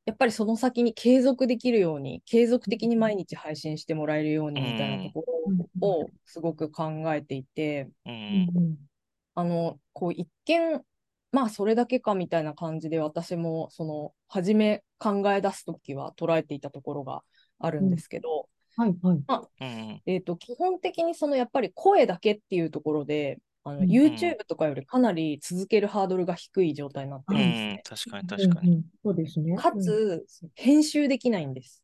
[0.06, 5.26] やっぱりその先に継続できるように、継続的に毎日配信してもらえるようにみたいなとこ
[5.82, 7.90] ろをすごく考えていて、
[9.36, 10.84] あの、こう一見、
[11.32, 17.22] まあそれだけかみたいな感じで私もその初め考え出すときは捉えていたところが
[17.60, 19.20] あるんですけど、はいはい。
[19.60, 20.02] うん。
[20.06, 23.90] えっと、基本的にそのやっぱり声だけっていうところで、あのうん。
[23.90, 27.74] YouTube とかよりかなり続けるハードルが低い状態になってうるんですね。
[27.74, 27.82] ん。
[27.84, 28.70] 確かに確かに。
[28.70, 29.56] うんうんそうですね。
[29.58, 31.84] かつ、編集できないんです。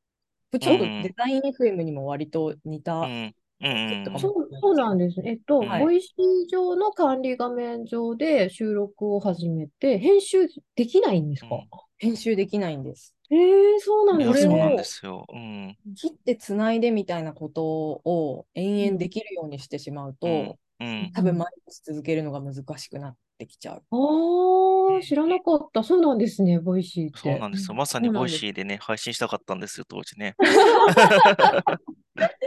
[0.58, 3.36] ちょうどうんデザイン FM にも割と似た、うん。
[3.60, 5.32] そう、そうなんですね。
[5.32, 5.82] えっと、はい。
[5.82, 11.56] ボイシー上の管理画面上で収録を始めて、編集できないんですか？
[11.56, 13.16] うん編集できないんです。
[13.30, 14.78] ええそうなんですそうなんね。
[14.78, 15.26] ですよ。
[15.32, 15.78] うん。
[15.96, 21.12] 切ってつないでみたいなことを延々できるようにしてしまうと、うんうん。
[21.14, 23.84] 多分毎日続けるのが難しくなってきちゃう。
[23.92, 25.84] ああ、知らなかった。
[25.84, 27.20] そうなんですね、ボイシーって。
[27.20, 27.76] そうなんですよ。
[27.76, 30.36] まさにボイシーでね、配信したかったんですよ、当時ね。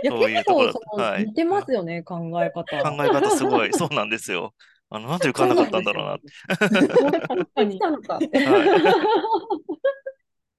[0.02, 2.82] いや、そういう結構そのはい似てますよね、考え方。
[2.82, 3.72] 考え方すごい。
[3.72, 4.54] そうなんですよ。
[4.90, 6.26] あの、なんで受かんなかったんだろうなって。
[6.48, 7.78] 確かに。
[7.78, 8.18] 来たのか。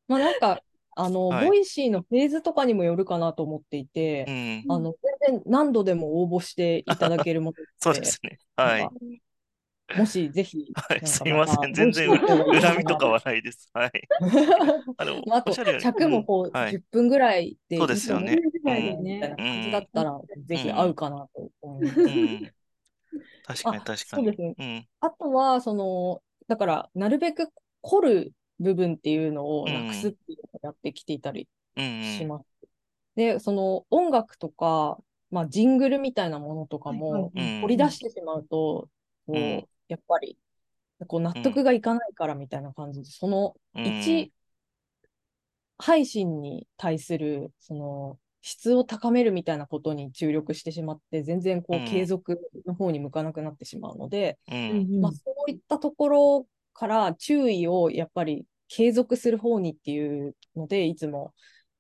[0.08, 0.62] まあなんか、
[0.96, 4.64] あの、はいボイシーのフェーズとかにもよるかなと思っていて、うん。
[4.70, 4.96] あの、
[5.28, 8.40] 全然何度でも応募していただけるものそうですね。
[8.56, 8.90] はい。
[9.98, 10.96] もしぜひ、はい。
[10.96, 11.74] なんかすいません。
[11.74, 13.70] 全然恨みとかはないです。
[13.74, 13.92] はい。
[14.98, 22.00] あ、でも、まあ、あと、おっしゃるように尺もこう、うんはい10分ぐらいでいいそうですよねみたいな感じだうんったら、ぜひ合うかなと思います。
[22.02, 22.52] うん。
[23.54, 24.24] 確かにあ確かに。
[24.24, 24.56] そうですね。
[24.58, 24.88] うん。
[25.02, 27.50] あとは、その、だから、なるべく
[27.82, 32.20] 凝る部分っていうのをなくすっていうのをやってきていたりうんうん。
[32.20, 32.46] します。
[33.16, 34.98] で、その音楽とか、
[35.32, 38.90] まあ、ジングルみたいなものとかも、うん掘り出してしまうと、
[39.28, 40.38] こう、うんやっぱり、
[41.08, 44.32] こう納得がいかないからみたいな感じで、そのうん一
[45.78, 55.02] 配信に対する、その、質を高めるみたいなことに注力してしまって、全然こう継続の方に向かなくなってしまうので、うん。
[55.02, 61.34] まあ、そういったところから注意をやっぱり継続する方にっていうので、いつも、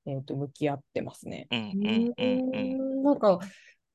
[0.05, 1.47] えー、と向き合ってますね。
[1.51, 1.59] うん。
[1.59, 2.13] ううん。
[2.17, 2.55] うん。
[2.55, 3.01] うん。
[3.01, 3.39] んなんか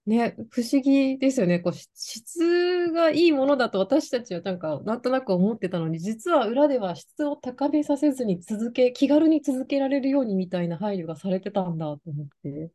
[0.07, 1.59] ね、不思議ですよね。
[1.59, 12.71] こうし質がいいものだと私たちはなんかなんとなく思ってたのに、実は裏では質を高めさせずに続け、気軽に続けられるようにみたいな配慮がされてたんだと思って。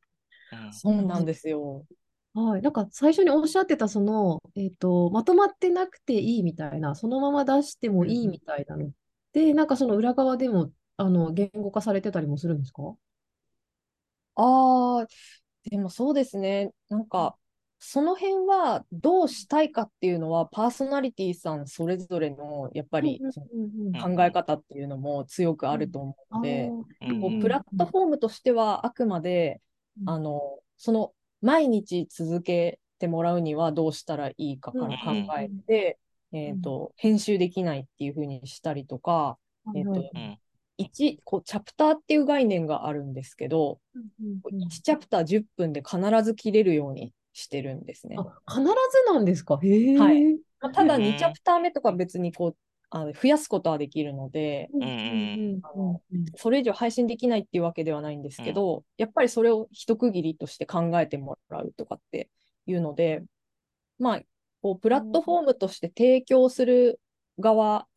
[0.73, 1.85] そうなんですよ。
[2.33, 8.89] はい、なんか最初におっしゃってたその、えっと、まとまってなくていいみたいな、そのまま出してもいいみたいなのっ
[9.31, 12.81] て、なんかその裏側でもあの言語化されてたりもするんですか？
[14.35, 15.07] ああ、
[15.69, 16.71] でもそうですね。
[16.89, 17.35] なんか、
[17.83, 23.47] その辺はどうしたいかっていうのは、パーソナリティさんそれぞれのやっぱりその
[24.05, 26.69] うん考え方っていうのも強くあると思うので、
[27.01, 29.61] うんこうプラットフォームとしてはあくまで、
[29.99, 30.09] うん。
[30.09, 35.97] あのその毎日続けてもらうにはどうしたらいいかから考えて、
[36.33, 39.39] えーと編集できないっていうふうにしたりとか、
[39.75, 40.37] えーとうん
[40.89, 43.79] 1こうチャプターっていう概念があるんですけど、
[44.51, 48.15] 1チャプター10分で必ず切れるようにしてるんですね。
[48.17, 49.55] あ、必ずなんですか？
[49.55, 50.33] はい。
[50.59, 52.55] まあただうん2チャプター目とか別にこう
[52.89, 56.25] あの増やすことはできるので、うんうんうんうん。
[56.35, 62.29] それ以上配信できないっていうわけではないんですけど、やっぱりそれを一区切りとして考えてもらうとかって
[62.65, 63.23] いうので、
[63.97, 64.21] まあ、
[64.61, 66.99] こうプラットフォームとして提供する
[67.39, 67.87] 側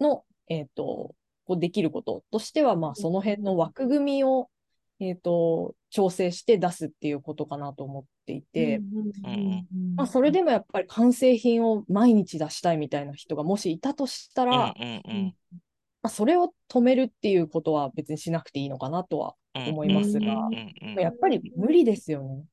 [0.00, 1.14] の、えっ、と、
[1.46, 4.48] こうできることとしては、まあ、その辺の枠組みを、
[5.00, 8.80] えっ、と、調整して出すっていうことかなと思っていて、
[9.94, 14.72] まあ、それでもやっぱり完成品を毎日出したいみたいな人がもしいたとしたうんら、ま
[16.02, 20.50] あ、それを止めるっていうことは別にしなくていいのかなとはうん思いますが、
[21.00, 22.44] やっぱり無理ですよね。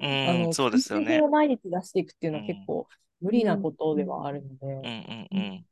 [0.00, 0.28] うん。
[0.44, 1.06] あのそうですよね。
[1.06, 1.30] 完成品を。
[1.30, 2.86] 毎日出していくっていうのは結構
[3.22, 5.66] 無理なことではあるので、うんうんうん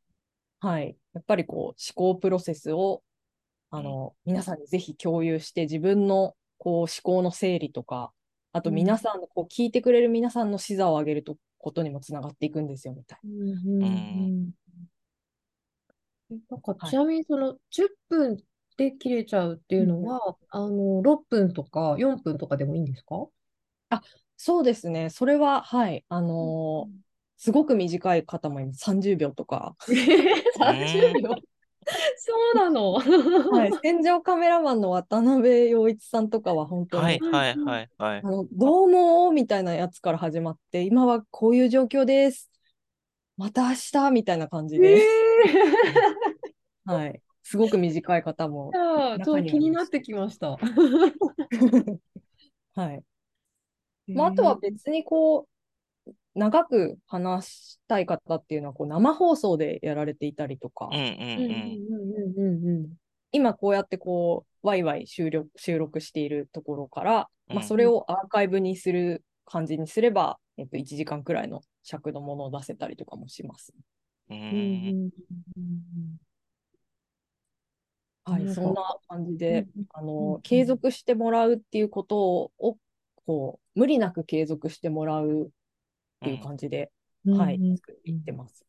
[0.62, 0.96] はい。
[1.12, 3.03] やっぱりこう思考プロセスを
[3.70, 8.12] あの、皆さんにぜひ共有して自分のこう思考の整理とか、
[8.53, 14.51] あとうん皆さんのこう聞いてくれる皆さんの視座を上げるとことにもつながっていくんですよみたいうんうんうん
[16.31, 18.37] えなんかはいちなみにその10分
[18.77, 23.27] で切れちゃうっていうのは、あの6分とか4分とかでもいいんですか？
[23.90, 24.03] な。
[24.37, 25.11] そうですね。
[25.11, 26.05] それは、はい。
[26.09, 27.03] あのー
[27.42, 28.85] すごく短い方もいます。
[28.85, 29.74] 30秒とか。
[29.88, 31.35] 30秒
[32.16, 32.92] そうなの。
[32.92, 33.72] はい。
[33.83, 38.22] 戦場カメラマンの渡辺陽一さんとかは本当に、はいはいはいはいあ。
[38.22, 42.48] の、どうもみたいなやつから始まって、今はこういう状況です。
[43.37, 47.20] また明日みたいな感じえで、ーはい。
[47.42, 48.78] すごく短い方もじ。
[48.78, 50.59] ゃあ、ちょっと気になってきました。
[52.76, 53.02] はい。
[54.07, 55.51] まあ、あとは別にこう、
[56.35, 60.88] 長く話したい方っていうのは、こう、生放送でやられていたりとか。
[60.90, 61.09] うん、うんうん。
[62.37, 62.88] うんうんうん
[63.35, 67.62] 今こうやってこう、ワイワイ収録収録しているところから、まあ、うん。
[67.62, 73.73] それをアーカイブにする感じにすれば、えっと、1時間くらいの尺のものを出せたりとかもします。
[74.29, 75.11] うんううんうん
[75.57, 75.62] うん。
[78.35, 82.77] んはい、そんな感じで、うんあうんの、継続してもらうっていうことを、を
[83.27, 85.51] こう、無理なく継続してもらう
[86.22, 86.90] っていう感じで、
[87.26, 87.76] うんはい、うん。
[87.76, 88.64] 作っていってます。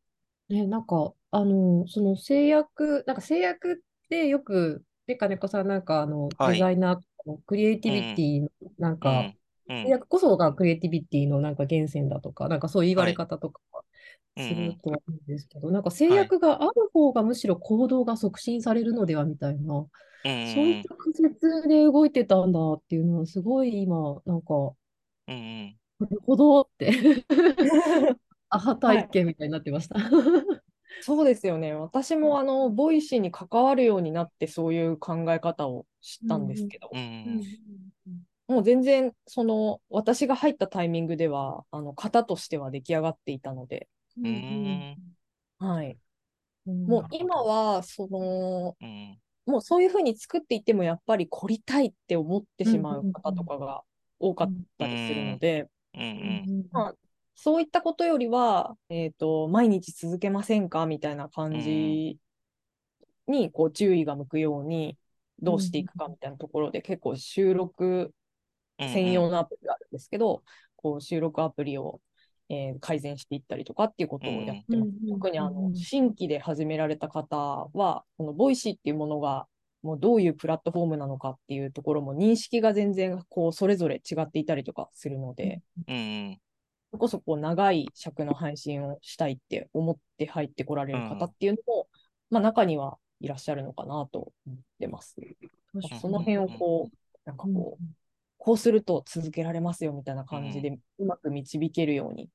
[0.49, 3.75] ね、なんか、あの、その制約、なんか制約っ
[4.09, 6.53] てよく、ね、金子さんなんか、あの、はい。
[6.53, 9.33] デザイナーのクリエイティビティの、なんうか、
[9.67, 13.59] 制約こそがクリエイティビティのなんか源泉だとか、なんかそういう言われ方とか
[14.35, 19.87] うんするとは思うんですけど、なんか制約がある方がむしろ行動が促進されるのではみたいな、うん。
[20.53, 24.73] そういった仮説で動いてたんだっていうのは、すごい今、なんか、
[25.27, 26.91] うんうんなるほどって、
[28.49, 29.95] アハ体験みたいになってました。
[30.99, 31.73] そうですよね。
[31.73, 36.89] 私もあの、ボイシーに関わるようになって、そういう考え方を知ったんですけど。
[37.25, 37.43] う、ん
[38.47, 43.87] もう全然、その、私が入ったタイミングでは、あの、型としては出来上がっていたので、
[44.17, 45.65] うんうん。
[45.67, 45.97] はい。
[46.67, 46.87] うん。
[46.87, 49.19] もう今は、その、うん。
[49.45, 53.83] もうそういうふうに作っていっても、やっぱり凝りたいって思ってしまう方とかが
[54.19, 55.69] 多かったりするので、
[56.21, 56.67] うんうん。
[56.71, 56.95] まあ、
[57.35, 62.19] そういったことよりは、えっと、毎日続けませんかみたいな感じ
[63.27, 64.97] に、こう、注意が向くように、
[65.41, 68.13] どうしていくかみたいなところで、結構収録
[68.79, 70.43] うん専用のアプリがあるんですけど、
[70.75, 72.01] こう、収録アプリを、
[72.49, 74.91] えー改善していったりとかっていうことをやってます。
[75.09, 77.37] 特にあの、新規で始められた方
[77.73, 79.47] は、このボイシーっていうものが、
[79.83, 86.39] もうどういうプラットフォームなのかっていうところも認識が全然こうそれぞれ違っていたりとかするので、うんうん
[86.93, 91.87] それこそこう長い尺の配信をしたいって思って入ってこられる方っていうのも、
[92.29, 95.15] まあ中にはいらっしゃるのかなと思ってます。
[95.99, 97.83] その辺をこう、なんかこう、
[98.37, 102.27] こうすると続けられますよみたいな感じでうまく導けるようにっ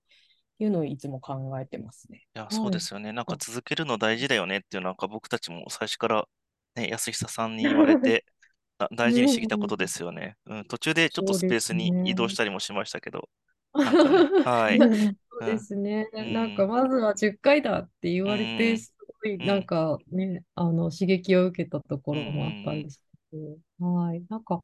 [0.59, 2.27] ていうのをいつも考えてますね。
[2.35, 3.13] いや、そうですよね。
[3.13, 6.27] なんか続けるの大事だよねっていうなんか僕たちも最初から、
[6.79, 8.25] ね、安久さんに言われ て、
[8.79, 10.37] だ大事にしてきたことですよね。
[10.47, 13.29] うん、途中でちょっとスペースに移動したりもしましたけど、
[14.09, 14.79] ねはい。
[15.31, 16.09] そうですね。
[16.19, 16.33] うん。
[16.33, 23.01] なんか、まずは10回だって言われて、うんすごい、なんかね、あの、刺激を受けたところもあったんです
[23.31, 24.25] けど、はい。
[24.29, 24.63] なんか、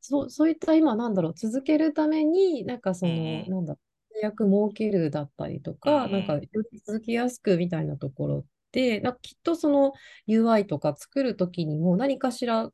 [0.00, 3.48] そう、そういった今、なんだろう、続けるために、なんかその、うんうん。
[3.48, 3.76] なんだ、
[4.14, 6.12] 制約設けるだったりとか、うんうん。
[6.12, 6.40] なんか、よ
[6.72, 8.44] り続きやすくみたいなところっ
[8.76, 9.94] て、なんかきっとその
[10.28, 12.70] UI とか作るときにも何かしら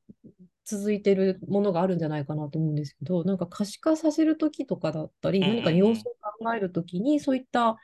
[0.65, 7.77] 続いてるものがあるんじゃないかなと思うんですけど、なんか可視化させるときとかだったり、何か要素を考えるときに、そういった、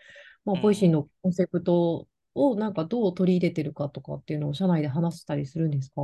[0.44, 0.62] まあ、うん。
[0.62, 6.02] ボイシーのコンセプトをなんかどう取り入れてるかとかっていうのを社内で話したりするんですか？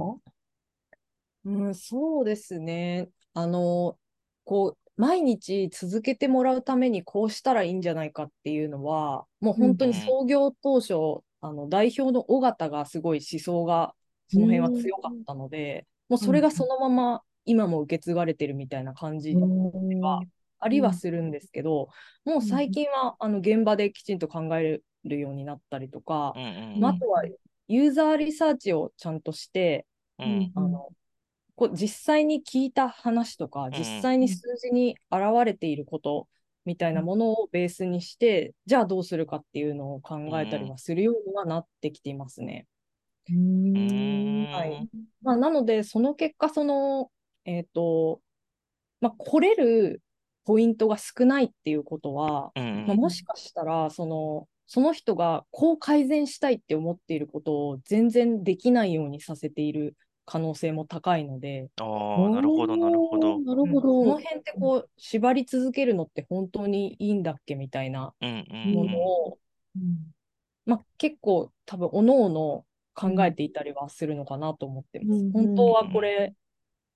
[1.44, 3.10] うん、そうですね。
[3.34, 3.98] あの、
[4.44, 10.00] こう、毎日続けてもらうためにこうしたらいいんじゃないかっていうのは、もう本当にうん。
[10.00, 13.95] 創業当初、あの代表の尾形がすごい思想が、
[14.28, 20.22] その辺は強かったので、もうそれがそのまま今も受け継がれてるみたいな感じは
[20.59, 21.88] ありはするんですけど、
[22.24, 26.32] もう最近はあの現場できちんと考えるようになったりとか
[26.78, 27.24] まああとは
[27.68, 29.86] ユーザーリサーチをちゃんとして、
[30.18, 30.88] うんあの
[31.57, 36.26] こう実際に聞いた話とか、ん実際に数字に現れていること
[36.64, 42.66] みたいなものをベースにして、じゃあどうするかっていうのを考えたりはするようにはなってきていますね。
[43.28, 44.44] ううーん。
[44.44, 44.88] んはい。
[45.22, 47.10] まあ、なので、その結果、その、
[47.44, 48.20] えっと、
[49.00, 50.02] まあ、来れる
[50.44, 52.86] ポイントが少ないっていうことは、うん。
[52.86, 59.94] まあ、もしかしたら、その、その人がこう改善したいって思っていることを全然できないようにさせている
[60.26, 63.42] 可能性も高いので、ああ、なるほど、なるほど。
[63.44, 63.80] なるほうん。
[63.96, 64.20] このど。
[64.20, 68.86] 辺ってこう縛り続けるのって本当にいいんだっけみたいなうんうもん。
[68.86, 69.38] のを、
[69.76, 70.14] うん。
[70.66, 75.24] まあ、結構多分おのおの考えていたりはするのかなと思ってます。
[75.24, 76.34] うん本当はこれ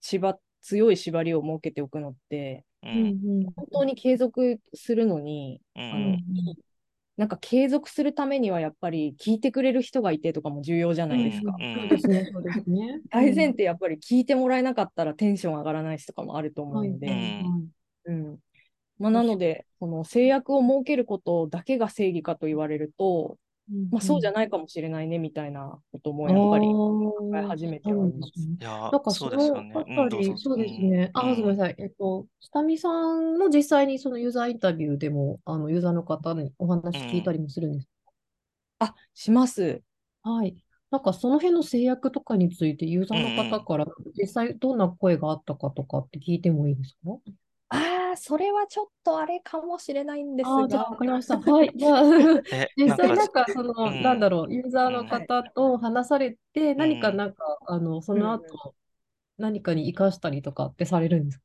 [0.01, 3.15] 縛強い縛りを設けておくのってううん
[3.45, 3.55] ん。
[3.57, 6.59] 本当に継続するのに、うあのん
[7.19, 11.53] なんか継続するためにはやっぱり聞いてくれる人がいてとかも重要じゃないですか。
[11.59, 13.01] うんそうですね、そうですね。
[13.11, 17.45] 大前提やっぱり聞いてもらえなかったらテンション上がらないしとかもあると思うので、はい
[18.05, 18.39] うん
[18.99, 23.37] まあ、なので、この制約を設けることだけが正義かと言われると、
[23.91, 28.33] まあ、そうじゃないかもしれないねみたいなこともやっぱり考え始めてはいます。
[28.37, 29.75] いやなんかそのですよね。
[29.77, 29.85] あ。
[29.85, 31.11] たり、そうですうんね。
[31.13, 31.75] あ、うんごめんなさい。
[31.79, 37.89] えっと、下見さんも実際にそのユーザーインタビューでも、あの、ユーザーの方にお話聞いたりもするんです
[38.79, 39.83] あ、します。
[40.23, 40.57] はい。
[40.91, 43.87] なんかその辺の制約とかについてユーザーの方から
[44.19, 47.11] 実際どんな声があったかとかって聞いてもいいですか？
[47.71, 51.39] ああ、それはちょっとあれかもしれないんですああ、じゃあがわかりました。
[51.41, 51.73] はい。
[51.77, 52.03] じゃあ、
[52.51, 53.31] え、実際ななんん。
[53.33, 57.17] かその、うんなんだろう、ユーザーのはい方と話されて、何かうん。
[57.17, 58.75] なんか、あの、そのうん後、
[59.39, 61.45] 何かに生かしたりとかってされるんですか？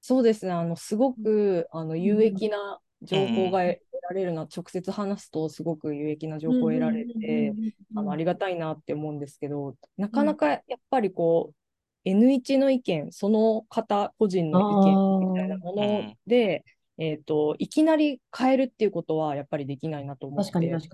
[0.00, 7.56] そうですね、あの、すごく、あの、有益な情報が得られるな、直接話すとすごく有益な情報を得られて、
[7.94, 11.54] あの、ありがたいなって思うんですけど、なかなかやっぱりこう、
[12.06, 16.64] N1 の意見、その方個人の意見みたいなもので、
[16.98, 20.52] えっと、いきなり変えるっていうことはやっぱりできないなと思って。
[20.52, 20.88] 確かに確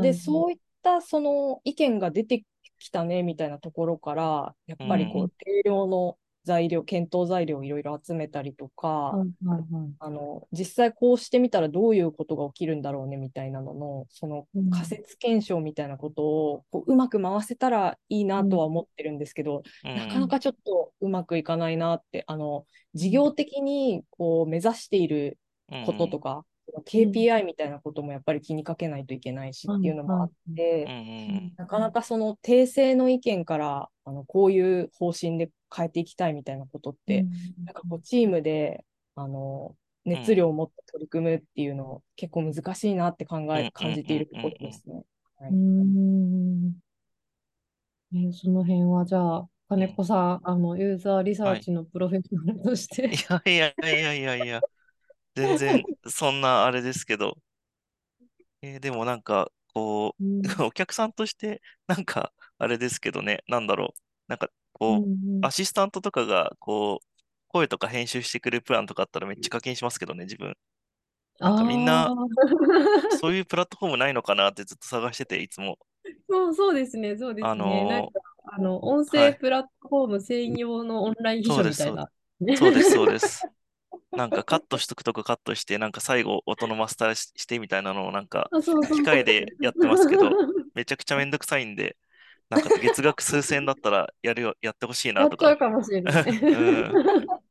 [0.00, 2.44] で、そういったその意見が出て
[2.78, 6.16] きたねみたいなところから、やっぱりこうう、定量の
[6.48, 9.92] 材料、検討材料をいろいろ集めたりとか、はいはいはい。
[10.00, 14.70] あの、実際こうしてみたらどういうことが起きるんだろうねみたいなのの、そのうん。
[14.70, 19.94] 仮説検証みたいなことをこううまく回せたらいいなとは思ってるんですけど、うん。
[19.94, 25.38] なかなかちょっとうまくいかないなって、あの、事業的にこう目指している
[25.84, 26.44] こととか、
[26.84, 37.26] KPI みたいなこともやっぱり気にかけないといけないしっていうのもあって、うんうんなかなかその訂正の意見からあのこういう方針で変えていきたいみたいなことって、
[37.66, 38.84] なんかこうチームで
[39.16, 45.02] あの熱量を持って取り組むっていうの結構難しいなって考うんえ感じているところですね。
[45.38, 46.74] はうーん。
[48.12, 54.64] ね、その辺はじゃあ、金子さん、あの、ユーザーリサーチのプロフェッショナルとして、いやいやいやいやいや、
[55.38, 57.38] 全然 そんなあれですけど、
[58.62, 64.50] えーでもなんか、こう、うん お客さんとして、なんか、あれですけどね、なんだろう、なんか、
[64.88, 67.06] うこう、んうんアシスタントとかが、こう、
[67.48, 70.56] 声とか編集してくれるプランとかあったらめっちゃ課金しますけどね、自分。
[71.40, 72.28] なんかみんなあー
[73.08, 75.78] そういうプラットフォームないのかなってずっと探してて、いつも。
[76.28, 77.84] そう、そうですね、そうですあのね。
[77.84, 82.10] ーなんか、あの、音はい声プラットフォーム専用のオンライン秘そうです書みたいな。
[82.54, 83.48] そうです、そうです。
[84.14, 88.52] なんかカットしとくとこカットして、なんか最後音のマスターししてみたいなのをなんか
[88.90, 90.36] 機械でやってますけど、
[90.74, 91.96] めちゃくちゃめんどくさいんで、
[92.50, 95.36] なんか月額数千だったらやるよ、やってほしいやなとか。
[95.36, 96.24] っちゃうかもしれない。
[96.50, 96.98] うん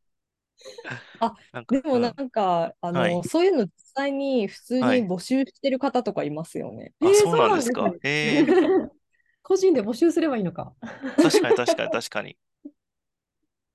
[1.20, 6.94] あなんか、でもなうんんか、あの、はいそういうの実際に普通はいに募集してる方とかいますよね。
[7.02, 7.96] あ、えーそうなんですか。
[8.04, 8.46] えね
[9.44, 10.74] 個人で募集すればいいのか。
[11.20, 12.38] 確かに確かに確かに。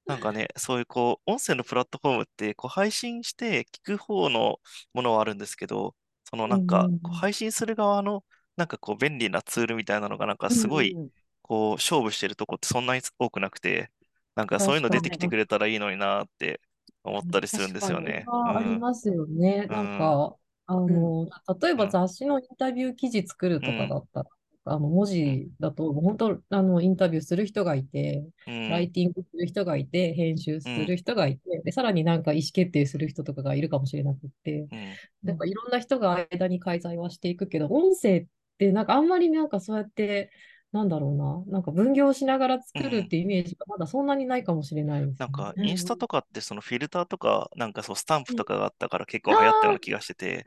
[0.07, 4.61] なんかね、そういうこう、音声のプラットフォームって、こう配信して聞く方の
[4.92, 5.94] ものはあるんですけど、
[6.24, 8.24] そのなんか、こう配信する側の、
[8.57, 10.98] なんかこう、便利なツールみたいなのが、なんかすごい、
[11.42, 13.90] こう、勝負してるとこってそんなに多くなくて、
[14.34, 16.61] なんかそういうの出てきてくれたらいいのになって
[17.05, 18.30] 思ったりするんですよね。
[18.44, 18.80] あありうん。
[18.80, 19.66] ますよね。
[19.68, 20.36] なんうんか、
[20.66, 21.28] あの、
[21.61, 24.30] 例えばうん雑誌のインタビュー記事作るとうんかだったら、
[24.65, 28.69] あの文字だと、本当、あの、インタビューする人がいて、うん。
[28.71, 34.99] ライティングする人がいて、編集する人がいて、で、さらになんか意思決定する人とかがいるかもしれなくって、うん。
[35.23, 38.27] なんかいろんな人が間に介在はしていくけど、音声っ
[38.59, 40.31] てなんかあんまりなんかそうやって、
[40.73, 45.65] なんだろうな、なんか分業しながら作るってイメージがまだそんなにないかもしれないですなんか、ね。
[45.65, 50.47] インスタとかってそのフィルターとか、なんかそう、スタンプとかがあったから結構流行ったような気がしてて、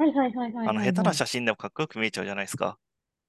[0.63, 1.17] あの、はい下手なはい。
[1.17, 2.77] 写真でもかっこよく見えちゃうじゃないですか。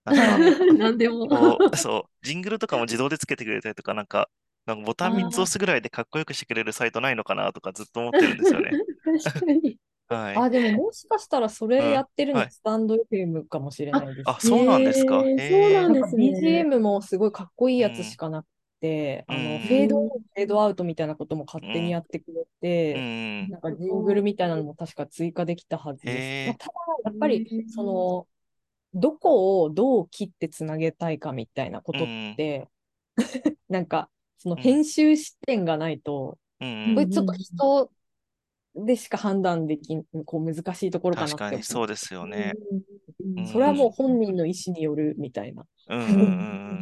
[0.06, 1.28] なんか、なんでも。
[1.76, 4.28] そう、ジングルとかも自動でつけてくれたりとか、なんか、
[4.66, 8.70] なんかボタン3つ押すぐらいでかっこよくしてくれるサイトないのかなとかずっと思ってるんですよね。
[9.04, 9.78] 確かに。
[10.08, 10.36] はい。
[10.36, 14.28] あ、でももしかしたらそれやってるうんはいのスタンド FM かもしれないです。
[14.28, 15.22] あ、そうなんですか。
[15.22, 16.28] そうなんですね。
[16.30, 18.46] BGM もすごいかっこいいやつしかなく
[18.80, 23.50] て、うんあの、うんフェードイン、フェードアウトみたいなことも勝手にやってくれうて、ん。
[23.50, 26.46] なんかジングルみたいなのも確か追加できたはずです。
[26.46, 26.72] まあ、ただ、
[27.04, 28.28] やっぱりうん、その、
[28.96, 32.68] どこをどう切ってつなげたいかみたいなことって、
[33.68, 37.90] なんか、そのうん編集視点がないと、うんこれちょっと人
[38.74, 42.54] でしか判断できん、こう難しいところかなって確かにそうですよね。
[42.70, 45.66] うんうんそれはもう本人の意思によるみたいな。
[45.88, 46.12] うんうんう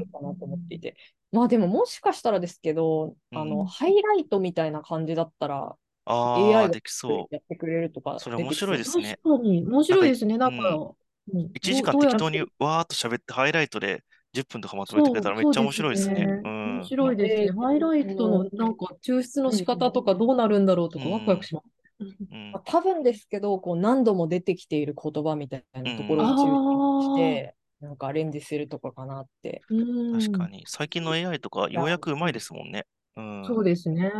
[0.03, 0.97] ん かなと思っていて。
[1.33, 7.35] まあでももしかしたらですけど、うんあの、ハイライトみたいな感じだったら、あ AI あ、ができそう。
[7.35, 10.39] やってくれるとかそれ面白いですね確かに、面白いですね。
[10.39, 10.95] なんなんか、
[11.33, 16.35] うん1時間どうどうや適当にわーっと喋ってハイライトで10分とかまとめてくれたらめっちゃ面白いですね。
[16.43, 16.83] う面ん。
[16.83, 17.49] 白いですね。
[17.49, 21.67] えーハイライトのなんか抽出の仕方とかどうなるんだろうとかうんワクワクします。
[22.01, 22.17] うん
[22.53, 29.63] まあ、多分ですけど、こう何度も出てきている言葉みたいなところを中心にして、なんかアレンジするとかかなって。
[29.71, 30.65] うん確かに。
[30.67, 32.87] 最近の AI とかようやくうまいですもんね。
[33.17, 33.43] うん。
[33.47, 34.11] そうですね。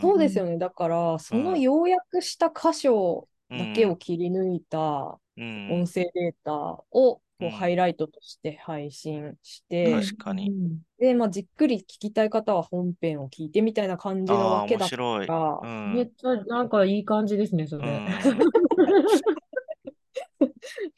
[0.00, 0.56] そうですよね。
[0.58, 5.72] だから、その要約した箇所だけを切り抜いたうん。
[5.72, 15.26] 音声データをこうハイライトとして配信して、確かにうんで、まあ、じっくり聞きたい方は本編を聞いてみたいな感じのああ、わけだった面白い。
[15.26, 15.94] ら、うん。
[15.94, 17.88] めっちゃなんかいい感じですね、それ。
[17.88, 18.06] うん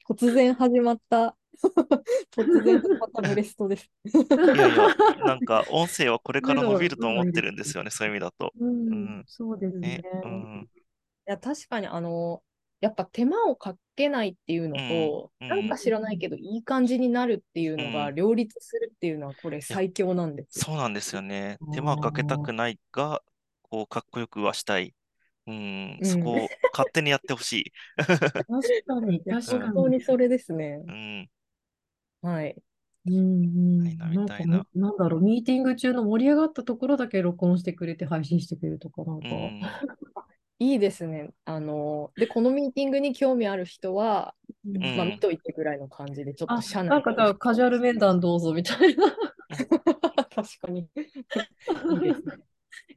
[0.08, 1.36] 突然始まった、
[2.36, 3.90] 突然始まったブレストです。
[4.04, 4.10] い
[4.56, 4.94] やいや、
[5.24, 8.52] なんか音声はこれから伸びると思ってるんですよね、そういう意味だと。
[8.58, 10.02] うんうんそうですねね。。
[10.24, 10.68] うん。
[11.32, 12.42] いや、確かに、あの、
[12.80, 20.66] やっぱ手間をかけないっていうのと、うんなんか知らないけど、いい感じになるっていうのがうん両立するっていうのは、これ最強なんですよ。
[20.66, 23.22] そうなんですよね手間をかけたくないが、
[23.62, 24.94] こう、かっこよくはしたい。
[25.46, 27.72] うん、そこを勝手にやってほしい。
[28.48, 29.62] 確かに、い や確かに。
[29.62, 30.82] 本当にそれですね。
[30.86, 31.30] うん。
[32.22, 32.56] はい。
[33.04, 34.26] うんなん
[34.74, 39.26] なんだろう、ミーティング中の盛り上がったところだけ録音してくれて配信してくれるとか、なんか。
[39.28, 39.60] うん。
[40.62, 41.30] いいですね。
[41.44, 44.34] あの、で、このミーティングに興味ある人は、
[44.64, 49.08] うんうんまあ、見といてぐらいの感じで、ちょっあと社内なんか、カジュアル面談どうぞみたいな。
[50.30, 50.80] 確かに。
[50.80, 52.14] いいね。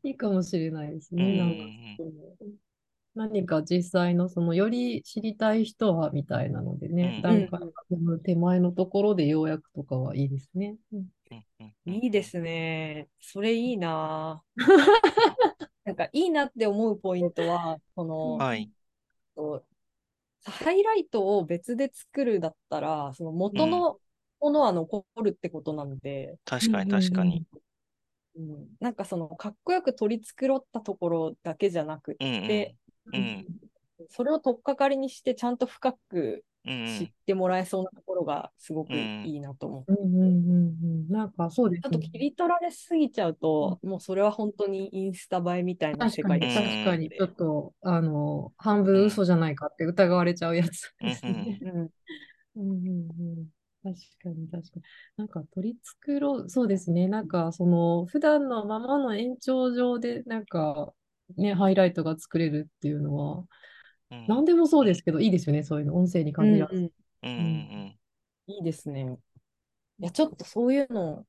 [0.03, 1.37] いいかもしれないですうね。
[1.37, 1.63] なんか、
[2.45, 2.53] ん。
[3.15, 7.59] 何か実際の、その、より知りたい人は、みたいなのでね、うん段階
[7.91, 10.75] 踏む手前のところで要約とかはいいですね。
[10.93, 11.05] うん
[11.87, 13.07] いいですね。
[13.19, 15.54] それいいなぁ。
[15.85, 18.71] なんかいいなって思うポイントは、その、はい。
[19.35, 19.65] と
[20.45, 23.99] ハイライトを別で作るだったら、その元の
[24.39, 27.45] ものは残るってことなんで、確かに確かに。
[28.35, 32.41] うんなんかそのかっこよく取り繕ったところだけじゃなくうんうん。
[32.47, 32.75] て、
[33.13, 33.45] うん
[34.09, 36.41] それを取っかかりにしてちゃんと深くうん
[36.83, 39.91] 知ってもらえそうなところがすごくいいなと思って。
[39.91, 41.09] うんうんうんうん。
[41.09, 42.07] なんか、そうですちょっとね。
[42.11, 51.59] 切り取られすぎちゃうと、もうそれは本当にインスタ映えみたいな世確かに、界で確かに、ちょっと、あの、半分嘘じゃないかって疑われちゃうやつですね。
[51.61, 51.89] うんうん
[52.55, 53.49] うんうん
[53.83, 54.81] 確かに、確かに。
[55.17, 57.07] なんか取り繕う、そうですね。
[57.07, 60.91] なんか、その、普段のままの延長上で、なんか、
[61.37, 63.45] ね、ハイライトが作れるっていうのは、
[64.11, 64.25] うん。
[64.27, 65.63] 何でもそうですけど、いいですよね。
[65.63, 66.75] そういうの、音声に限らず。
[66.75, 66.91] うん
[67.23, 67.99] うんうん
[68.47, 69.17] いいですね。
[69.99, 71.25] いや、ちょっとそういうのを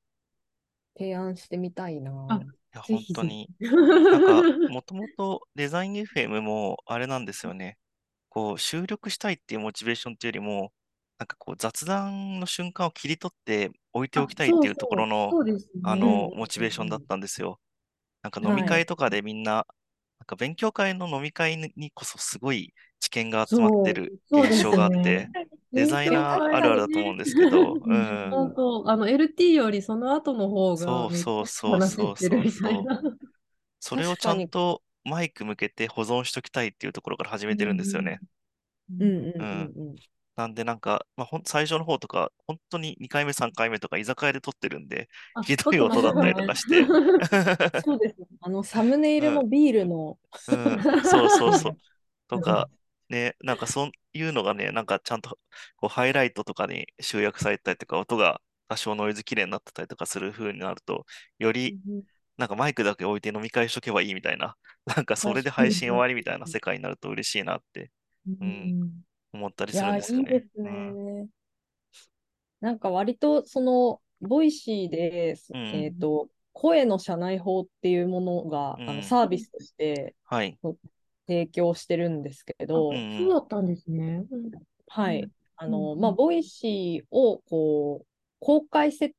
[0.97, 2.27] 提案してみたいな。
[2.29, 3.49] あいや、ぜひぜ本当に。
[3.59, 3.65] ひ。
[3.65, 7.77] なんか、 もともとデザイン FM もあれなんですよね。
[8.29, 10.73] こう、収録したいっていうモチベーションっていうよりも、
[11.17, 17.59] なんかこう、雑談の瞬間を切り取って置いておきたいっていうところの、そうですねあの、うんモチベーションだったんですよ。
[18.21, 19.65] なんか飲みはい会とかでみんな、
[20.27, 25.33] か勉強会の飲み会にこそすごい知見が集まってるそうそう現象があってね、
[25.73, 28.29] デザイナーあるあるだと思うんですけど、うん。
[28.29, 33.01] 本当、あの LT よりその後の方そうがそうそう話そうしてるみたいな。
[33.79, 38.21] それをちゃんとマイク向けて保存しときたいっていうところから始めてるんですよね。
[38.89, 39.95] うんうんうんうん。
[40.37, 46.85] なんでなんか、まあ、ほん最初の方とか、本当に2回目、3回目とか居酒屋で撮ってるんで、あひどい音だったりとかして。
[47.81, 48.27] そうですね。
[48.41, 51.77] あの、サムネイルもビールの、うん、そうそうそう。
[52.29, 52.69] とか、
[53.09, 55.39] ね、なんかそういうのがね、なんかちゃんと
[55.77, 61.07] こうハイライトとかに集約されたりとか、音が多少ノイズきれいになってたりとかする風になると、
[61.39, 61.79] より
[62.37, 67.89] なんかマイクだけ置いて飲み会しとけばいいみたいな、なんかそれで配信終わりみたいな世界になると嬉しいなって
[68.27, 69.06] うん
[69.37, 70.45] 思ったりいや、するんですよいいでね。
[70.53, 70.69] すね。
[70.69, 71.29] うん
[72.59, 80.57] なんか割と、その、ボイシーで、うんえっと、声の社内報っていうものが、あうんのサービスとしてはい。
[81.27, 84.25] 提供してるんですけど、うんそうだったんですね。
[84.31, 84.51] うん
[84.87, 85.21] はい。
[85.21, 88.07] うんあの、うんまあ、ボイシーを、こう、
[88.39, 89.15] 公開設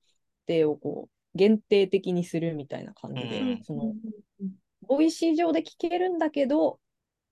[0.47, 3.95] 定を、こう、限定的にするみたいな感じで、うんその、
[4.83, 6.81] ボイシー上で聞けるんだけど、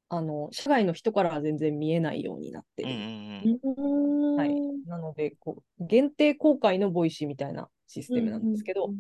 [0.09, 2.99] あの、社外の人からは全然見えないようになってうんうん
[3.45, 3.61] る。
[3.75, 4.55] うんうんはい。
[4.87, 8.95] なので、こう、限定公開のボイシーみたいなシステムなんですけど、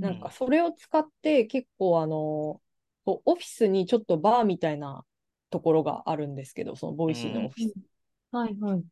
[0.00, 2.60] なんかそれを使って結構あの、
[3.04, 5.04] こうオフィスにちょっとバーみたいな
[5.50, 7.74] ところがあるんですけど、そのボイシーのオフィス。
[8.32, 8.82] はいはい。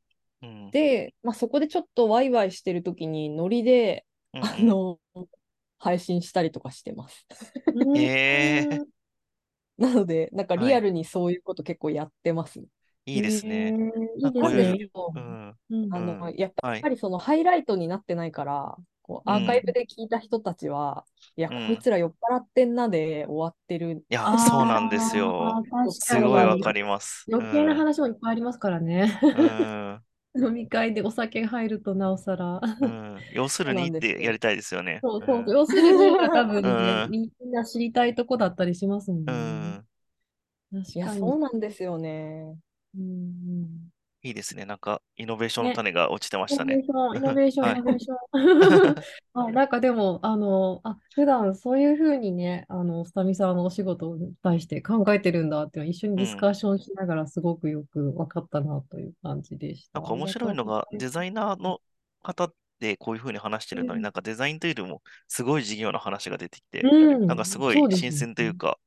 [0.42, 4.04] うんで、まあ、そこでちょっとワイワイしてるときにノリで、
[4.34, 4.98] うんあの、
[5.78, 7.26] 配信したりとかしてます。
[7.74, 8.97] へー
[9.78, 12.62] なので、なんかはいリアルにそういうこと結構やってます。
[13.06, 13.74] いいですね。
[14.16, 14.80] いいですね。
[15.90, 21.04] あの、うんやっはいぱりそのハイライトになってないから、こううんアーカイブで聞いた人たちは、
[21.36, 24.04] いや、うんこいつら酔っ払ってんなで終わってる。
[24.10, 25.62] いや、そうなんですよ。
[25.90, 27.30] すごいわかります。
[27.30, 29.20] 余計な話もいっぱいありますからね。
[29.36, 30.04] うん。
[30.38, 32.60] 飲み会でお酒が入るとなおさら。
[32.80, 33.26] うん。
[33.32, 35.00] 要するにってやりたいですよね。
[35.02, 39.32] そうそううん要するに多分ね、うんみんな知りたいとこだったりしますもんうね。
[39.32, 39.88] ん。
[40.94, 41.20] いや、確かに。
[41.20, 42.58] そうなんですよね。
[42.94, 43.04] うんう
[43.66, 43.87] ん
[44.22, 44.64] いいですね。
[44.64, 47.50] なんか、イノベーションの種が落ちてましたねイノベー。
[47.50, 48.18] ション、イノベーション。
[49.34, 60.00] あ、なんかでも、あの、あ、普段そういうふうにね、あの、スタミさんのお仕事に対して考えてるんだっていうのは一緒にディスカッションしながらすごくよく分かったなという感じでした。
[60.00, 61.78] なんか面白いのが、デザイナーの
[62.22, 62.50] 方
[62.80, 68.78] でこういうふうに話してるのに、うんなんかデザインというよりも、すごい事業の話が出てきて、うん、なんかすごい新鮮というか、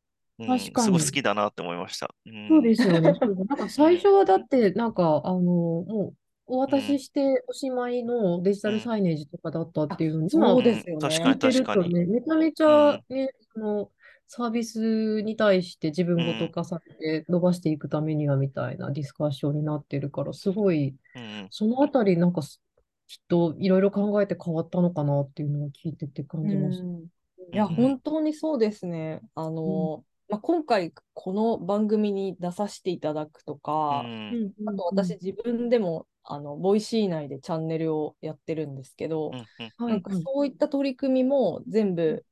[0.42, 2.14] うん、確かにすごい好きだなって思いました。
[2.26, 2.48] うん。
[2.50, 3.02] そうですよね。
[3.02, 3.16] なん
[3.48, 6.22] か最初はだって、なんか、あの、もう、
[6.54, 11.10] お渡ししておしまいのデジタルサイネージとかだったっていうのに、今そうですよね。
[11.10, 11.84] 確かに確かに。
[11.84, 13.92] とね、めちゃめちゃね、その
[14.28, 21.48] サービスに対して自分ごと化させて伸ばしていくためにはみたいなディスカッションになってるから、すごい、うん。
[21.52, 22.62] そのあたりなんかす
[23.08, 26.84] きっといろいろ考えて変わったのかなっていうのを聞いてて感じました。
[26.84, 27.06] うん
[27.54, 29.22] いや、うん本当にそうですね。
[29.36, 33.56] あの、まあ、今回この番組に出させていただくとか、
[33.90, 34.04] う
[34.36, 34.54] ん。
[34.66, 39.32] あと私自分でもあのボイシー内でチャンネルをやってるんですけど、
[39.80, 39.90] うん。
[39.90, 42.26] なんかそういった取り組みも全部、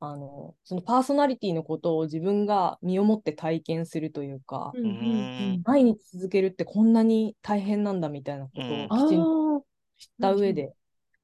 [0.00, 8.86] あの、そのパーソナリティのことを自分が身をもって体験するというか、うん毎日続けるってこんなに大変なんだみたいなことうん。
[8.86, 9.62] をきちんとあ
[9.98, 10.74] 知った上で、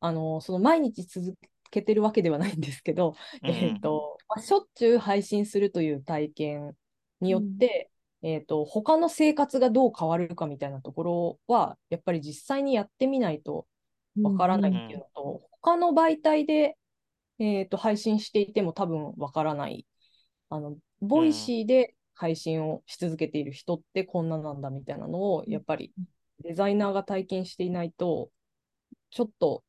[0.00, 1.36] あの、その毎日続
[1.70, 6.76] けてるわけではないんですけど、うんえっと、まあしょっちゅう配信するという体験
[7.20, 7.90] によって、
[8.22, 16.76] えっと、他の生活がどう変わるかみたいなところは、やっぱり実際にやってみないとーわからないうんっていうのと、他の媒体で、
[17.38, 19.86] えっと、配信していても多分わからない。
[20.50, 25.92] あの、ボイシーで配信をし続けている人ってこんななんだみたいなのを、やっぱり
[26.42, 28.30] デザイナーが体験していないと、
[29.10, 29.64] ちょっと、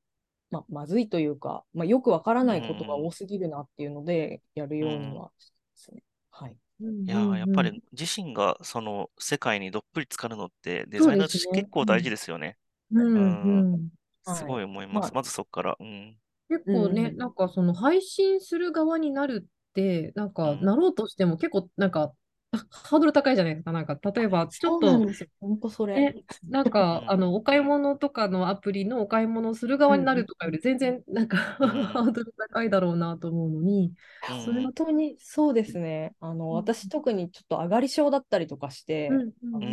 [0.51, 6.03] ま、まずいというか、まあ、よくわからないことが多すぎるなっていうので、やるようにはしてますね。
[6.31, 6.57] はい。
[6.81, 12.57] うんいやーやっぱうんり自身がその世界にどっぷり浸かるのってデザイナーとして結構大事ですよね。
[12.91, 13.89] うんうんうん
[14.25, 15.13] はいすごい思います。
[15.13, 15.77] まあまずそこから。
[15.79, 16.17] うん。
[16.49, 22.13] 結構ね、うんなんかその配信する側になるって、なんかうんなろうとしても結構なんか
[22.51, 23.71] ハードル高いじゃないですか。
[23.71, 25.29] なんか例えばちょっとそうなんですよ。
[25.39, 25.95] 本当それ。
[25.95, 33.93] ね、なんかうんあのお買い物とかのアプリのお買い物をする側になるとかより全然なんかうんハードル高いだろうなと思うのに、
[34.29, 36.13] うんそれ本当にそうですね。
[36.19, 39.09] あの、うん私特にちょっと上がり症だったりとかして、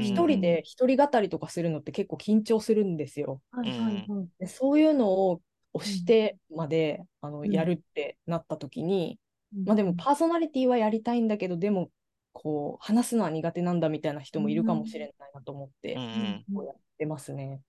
[0.01, 3.41] 一人で一人語りとかするのって結構緊張するんですよ。
[3.51, 4.29] はいはいはい。
[4.39, 5.41] でそういうのを
[5.75, 9.19] 押してまで、あのうんやるってなった時に、
[9.67, 11.91] まあでもパーソナリティはやりたいんだけど、でも
[12.39, 17.61] こう話すのは苦手なんだみたいな人もいるかもしれないなと思って、うんうんこうやってますね。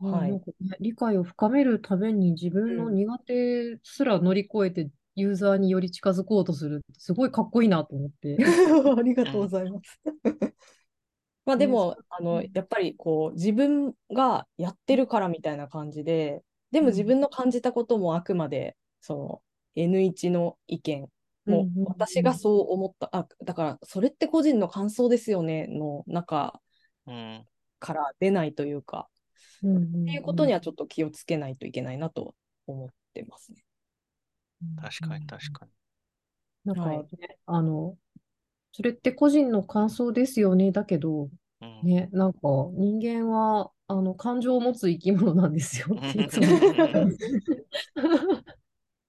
[0.00, 0.40] うんはい
[0.80, 8.38] 理解を深めるために自分のうん苦手すら乗り越えてユーザーにより近づこうとするすごいかっこいいなと思って。
[8.96, 10.00] ありがとうございます。
[11.44, 19.42] まあでも、あの、やっぱりこう、自分がやってるからみたいな感じで、でも自分の感じたこともあくまで、その
[19.74, 21.08] N1 の意見、
[21.46, 26.60] もう私がそう思った、あ、だからそれって個人の感想ですよねの中
[27.06, 27.46] うん。
[27.80, 29.08] から出ないというか、
[29.62, 32.34] うんうんっていうことにはちょっと気をつけないといけないなと
[32.66, 33.64] 思ってますね。
[34.80, 35.72] 確かに確かに。
[36.64, 37.06] なんかはいね、
[37.46, 37.96] あの、
[38.72, 40.72] それって個人の感想ですよね。
[40.72, 41.28] だけど、
[41.60, 41.80] うん。
[41.82, 42.38] ね、なんか
[42.72, 46.46] 人間はあの感情を持つ生き物なんですよっていつも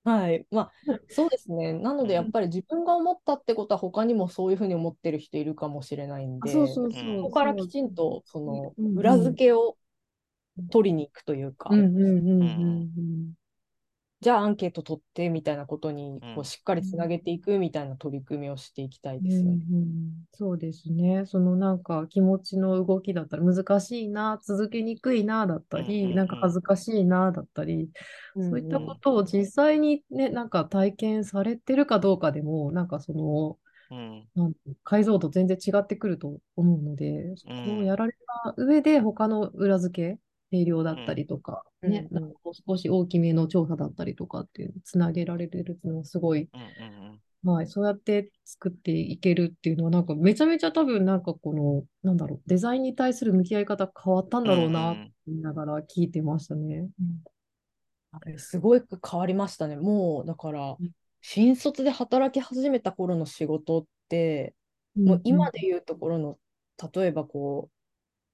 [0.03, 0.47] はい。
[0.49, 0.73] まあ、
[1.07, 1.73] そうですね。
[1.73, 7.09] なので、やっぱり自分が思ったってことは、他にもそういうふうに思ってる人いるかもしれないんで、あそうそうそう。
[7.11, 9.77] うんそこからきちんと、その裏付けを
[10.71, 13.33] 取りに行くというか、うんうんうんうんうん。
[14.21, 19.57] じゃあアンケート取ってみたいなことに、うんこう、しっかりつなげていくみたいな取り組みをしていきたいですよね。
[19.69, 21.25] うんうんそうですね。
[21.25, 27.91] そのなんか気持ちの動きだったら難しいな、続けにくいなだったうんうんり、うんなんか恥ずかしいなだったり、
[28.39, 33.59] そういったんんことを実際にね、なんか体験されてるかどうかでも、なんかその、
[33.89, 34.27] うん。
[34.35, 34.53] なん
[34.83, 38.13] 解像度全然違ってくると思うので、そこうんをやられ
[38.45, 40.19] た上で他の裏付け、
[40.51, 42.23] 定量だったりとか、ね、うんうん。
[42.23, 47.21] なんかもう少し大きめの調査だったりとかっていうつなげられるっていうのはすごいうん
[47.65, 56.87] そうやって作っていけるっていうのは、なんかめちゃめちゃ多分なんかこの、なんだろう、デザインに対する向き合い方変わったんだろうな、って言いながら聞いてましたね。
[58.11, 59.75] あれすごい変わりましたね。
[59.75, 60.91] もう、だからうん、
[61.21, 64.53] 新卒で働き始めた頃の仕事って、
[64.95, 66.37] もう今で言うところの、
[66.93, 67.80] 例えばこう、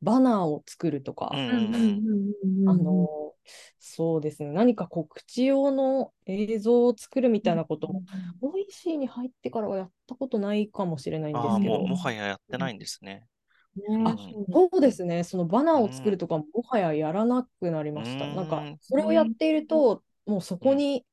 [0.01, 2.69] バナーを作るとか、うんうんうんうんうん。
[2.69, 3.33] あの、
[3.79, 8.03] そうですね、何か告知用の映像を作るみたいなことも、
[8.39, 11.79] ボイシーに入ってからはやったことないかもしれないんですけど。
[11.79, 13.27] もう、、もはややってないんですね。
[13.75, 14.03] ね。
[14.05, 14.15] あ
[14.51, 18.25] そうですね、そのバナーを作るとかももはややらなくなりました。
[18.25, 21.05] うんなんか、それをやっていると、もうそこに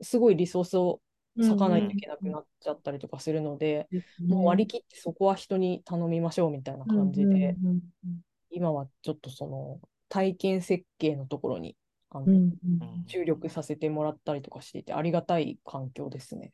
[0.00, 1.00] すごいリソースを
[1.36, 3.88] 割かないといけなくなっちゃったりとかするので、
[4.28, 7.26] もう割り切ってそこは人に頼みましょうみたいな感じで、
[7.62, 8.20] うんうん
[8.52, 11.76] 今はちょっとその体験設計のところに
[12.10, 12.50] あのうんうん
[12.80, 16.52] うん注力させてもらったりとかしていて、ありがたい環境ですね。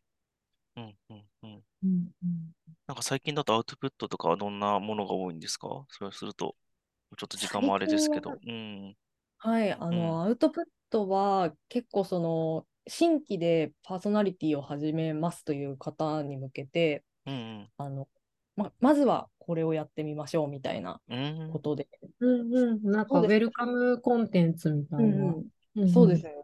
[0.76, 1.62] うんうんうん。
[1.84, 2.08] うん
[2.86, 5.84] なんか最近だとアウトプットとかはどんなものが多いんですか？
[5.90, 6.56] それをすると、
[7.18, 8.32] ちょっと時間もあれですけど。
[8.46, 8.96] うん。
[9.38, 18.08] はい、あの、アウトプットは結構その新規でパーソナリティを始めますという方に向けて、うんあの
[18.56, 21.00] ままずはこれをやってみましょうみたいな
[21.50, 21.88] ことで、
[22.20, 22.82] うんうん。
[22.90, 25.06] なんかウェルカムコンテンツみたいな。
[25.06, 26.34] んそうですね。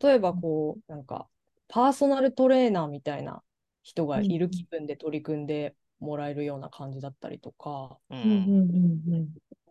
[0.00, 1.28] 例えばこう、なんか
[1.68, 3.42] パーソナルトレーナーみたいな
[3.82, 8.48] 人がいる気分で取り組んでもらえるような感じだったりとか、ううんうん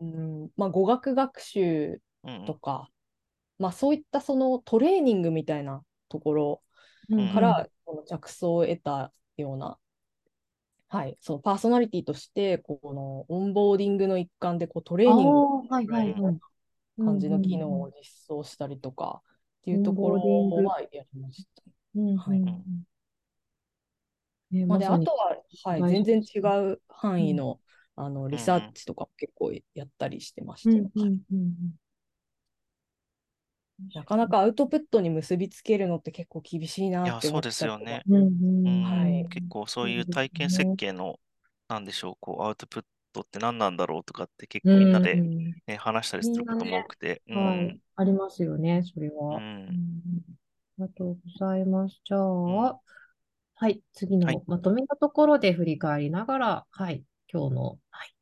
[0.00, 0.44] うん。
[0.44, 0.50] うん。
[0.56, 2.46] まあ、語学学習うん。
[2.46, 2.88] とか、
[3.58, 6.62] まあ、そういったそのトレーニングみたいなところ
[7.08, 7.34] うんうん。
[7.34, 9.78] からこの着想を得たような、
[10.94, 16.38] はい、そのパーソナリティとしてこのオンボーディングの一環でこうトレーニングをあーはいはいはい。
[16.96, 19.20] 感じの機能うんを実装したりとか
[19.60, 21.62] っていうところはやりました。
[21.96, 22.40] うんうんはい。
[24.68, 27.58] まあ、とは、はい、大全事然違う範囲の,、
[27.96, 30.70] あのリサーチとかも結構やったりしてました
[33.94, 38.06] なかなかアウトプットに結びつけるのって結構厳しいいなや、そうでって思っちゃすよね。
[38.08, 38.32] うんうん。
[38.64, 38.82] うん。
[38.82, 39.28] はい。
[39.28, 41.20] 結構そういう体験設計の、
[41.68, 47.22] なんでしょう、こう、アウトプットって何なんだろうとかって結構みんなで、うんね、話したりすることも多くて。
[47.28, 49.38] うんはい、ありますよね、それは。
[49.38, 49.42] うん。
[49.70, 50.22] うん。
[50.80, 52.00] ありがとうございます。
[52.04, 52.22] じゃあ、
[52.70, 52.80] ん。
[53.56, 54.40] はい、次はい。
[54.40, 58.13] のまとめのところで振り返りながら、はい、今日の、はい、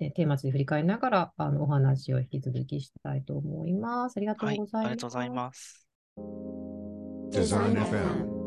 [0.00, 4.16] でテーマに振り返りながら、あの、お話を引き続きしたいと思います。
[4.16, 5.52] ありがとはい、うございありがとうございます。
[5.52, 5.86] ます。
[7.32, 8.40] Design FM.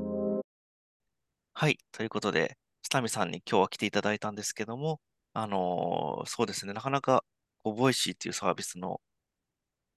[1.54, 1.78] はい。
[1.92, 5.02] ということで、スタミさんに今日は来ていただいたんですけども、
[5.34, 7.24] あのーそうですね、なかなか、
[7.64, 9.02] こう、ボイシーっていうサービスの、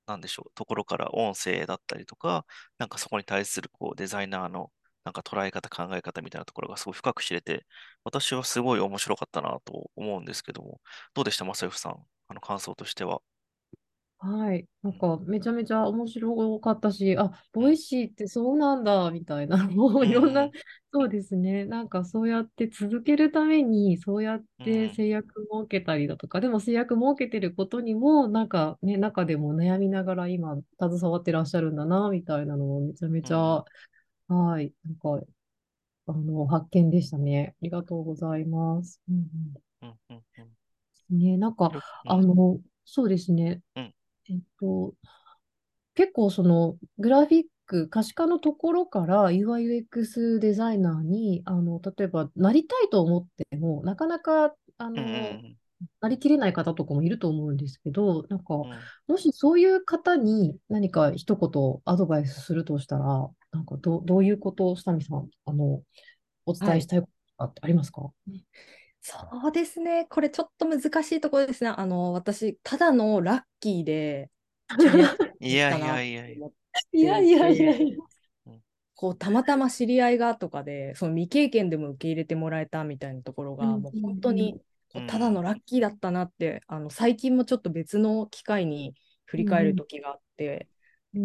[0.06, 2.46] なんでしょう、ところから音声だったりとか、
[2.78, 4.70] なんかそこに対する、こう、デザイナーの、
[5.06, 7.66] なんか捉え方、考え方みたいなところがすごい深く知れて、
[8.04, 10.80] 私はすごい面白かったなと思うんですけども、
[11.14, 13.22] どうでした、正義さん、あの感想としては。
[14.18, 14.66] はい。
[14.82, 20.52] なんか、めちゃめちゃ面白かったし、あ、 Voicy ってそうなんだ、みたいな、 もういろんな、うん。
[20.92, 21.64] そうですね。
[21.66, 24.88] なんか、そうやって続けるために、そうやって、うん。
[24.88, 33.64] 制約設けたりだとか、でも制約設けてることにも、なんかね、中でも悩みながら今、携わってらっしゃるんだな、みたいなのをめちゃめちゃ、うん。
[34.28, 34.72] はい。
[34.84, 35.20] なんか、
[36.06, 37.54] あの、発見でしたね。
[37.60, 39.00] ありがとうございます。
[39.08, 39.54] うんうん。
[39.82, 39.98] うん。
[40.10, 40.56] うんうん。
[41.10, 42.12] ね、なんか、ようん。
[42.12, 43.62] あの、そうですね。
[43.76, 43.94] うん。
[44.28, 44.94] えっと、
[45.94, 55.04] 結構そのグラフィック、可視化のところから UI/UX デザイナーに、あの、例えばなりたいと思っても、なかなか、あうん。
[55.04, 55.58] うの、ん。
[56.00, 58.90] なりきれない方とかもいると思うんですけど、なんか、うん。
[59.08, 65.82] もしそういう方に何か一言アドバイスするとしたら、なんかどう、どういうことを、下見さん、あの、
[66.46, 66.74] おはい。
[66.74, 68.12] 伝えしたいことってありますか？
[69.00, 70.06] そうですね。
[70.06, 71.70] これちょっと難しいところですね。
[71.70, 74.30] あの、私、ただのラッキーで、
[75.40, 76.48] いやいやいやいや。
[76.92, 77.74] いやていいや。
[78.94, 85.42] こう、たまたま知り合いがとかで、その未経験でも受け入れてもらえたみたいなところが、うんもううんうん本当に、こううただのん。
[85.42, 88.94] ラッキーだったなって、あの、最近もちょっと別の機会に
[89.26, 90.75] 振うり返るん時があってうん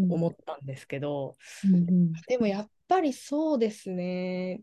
[0.10, 4.62] 思ったんですけど、うんうんでもやっぱりそうですね。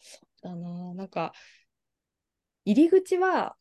[0.00, 0.94] そうだな。
[0.94, 1.32] なんか、
[2.64, 3.56] 入り口は、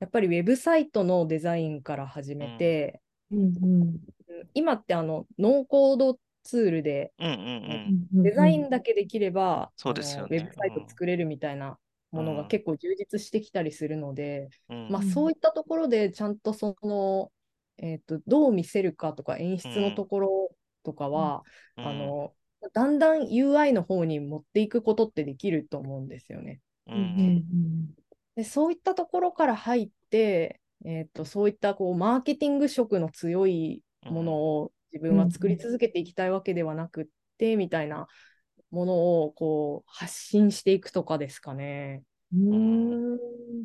[0.00, 2.56] やっぱりウェブサイトのデザインから始めうん。
[2.58, 4.00] て、うんうんうん
[4.54, 7.30] 今ってあの、ノーコードツールで、うん。
[7.32, 7.38] うん。
[7.66, 8.08] もうん。
[8.12, 10.30] うんうデザイうんンだけできれば、そうあの、ですよね。
[10.30, 11.78] ウェブサイト作れるみたいな
[12.12, 12.46] うものがん。
[12.46, 14.76] 結構充実してきたりするので、うん。
[14.88, 17.32] まあ、うんそういったところでちゃんとその、
[17.80, 20.06] えっと、どう見せるかとか演う出のとん。
[20.06, 21.42] ころとかは、
[21.76, 21.84] うん。
[21.84, 22.34] あの、
[22.72, 26.60] だんだん UI の方に持っていくことってできると思うんですよね。
[26.86, 26.92] う。
[26.92, 27.94] うん
[28.36, 37.06] で、そういったところから入って、えっと、そういったこうマーケティング色の強いものを自分はうん作り続けていきたいわけではなくっ
[37.38, 38.06] て、みたいな
[38.70, 42.02] ものをこう発信していくとかですかね。
[42.32, 43.14] うん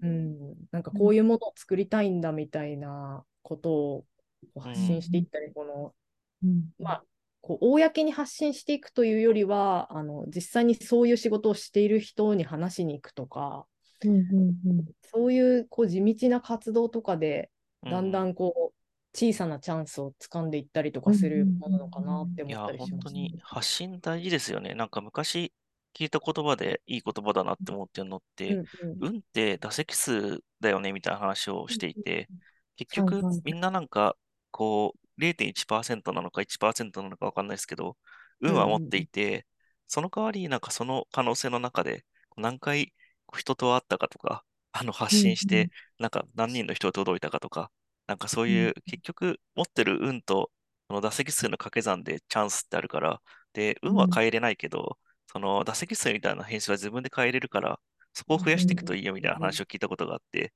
[0.02, 4.06] うん、なんかこういうものを作りたいんだみたいなことを
[4.54, 5.28] こうう発信していっん。
[5.32, 5.96] たり、この、
[6.44, 7.06] うんまあ、
[7.42, 13.66] こう公に発信していくというよりは、あの実際にそういう仕事をしている人に話しに行くとか、
[14.04, 17.50] うんうんそういうこう地道な活動とかで、
[17.84, 17.92] うん。
[17.92, 23.14] だんだんこう小さなチャンスを掴んでいったりとうんかするものなのかなっていや、思ったりし本当ます。
[23.14, 24.74] に発信大事ですよね。
[24.76, 25.54] なんか昔
[25.94, 28.66] 聞いた言葉でいい言葉だなって思ってるのっうて、んうん
[29.00, 32.30] 運って打席数だよねみたいな話をしていて、
[32.76, 34.18] 結はい局はいみんななんか
[34.52, 37.98] こう0.1%なのか1%なのかわかんないですけど、
[38.44, 39.46] うん運は持っていて、
[39.88, 42.06] その代わりなんかその可能性の中で
[42.38, 42.94] 何回
[43.38, 45.70] 人と会ったかとか、あの発信して、
[46.00, 47.72] なんか何人の人が届いたかとか、
[48.08, 50.52] なんかそういう結局持ってる運と
[50.88, 53.22] その打席数の掛け算でチャンスってあるから、
[53.54, 57.80] で、運は変えれないけど、その打席数みたいな編集は自分で変えれるから、
[58.14, 60.54] そこを増やしていくといいよみたいな話を聞いたことがあって、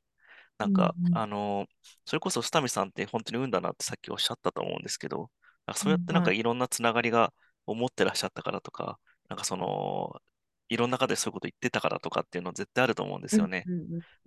[0.60, 1.68] なんか、うんうんあの、
[2.06, 5.32] それこそスタミさんって本当に運だなってさっきおっしゃったと思うんですけど、
[5.68, 7.34] なんかそうやってなんかはいいろんなつながりが
[7.68, 9.00] 思ってらっしゃったからとか、
[9.30, 10.22] なんかその、
[10.70, 13.70] いろんな方でそういうこと言ってたからとかっていうの絶対あると思うんですよね。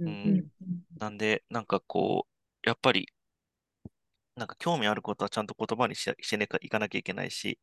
[0.04, 0.42] うん。
[0.98, 2.28] なんで、なんかこ
[2.64, 3.12] う、やっぱり、
[4.36, 7.58] なんか興味あることはちゃんと言葉にししてねかいかなきゃいけないし、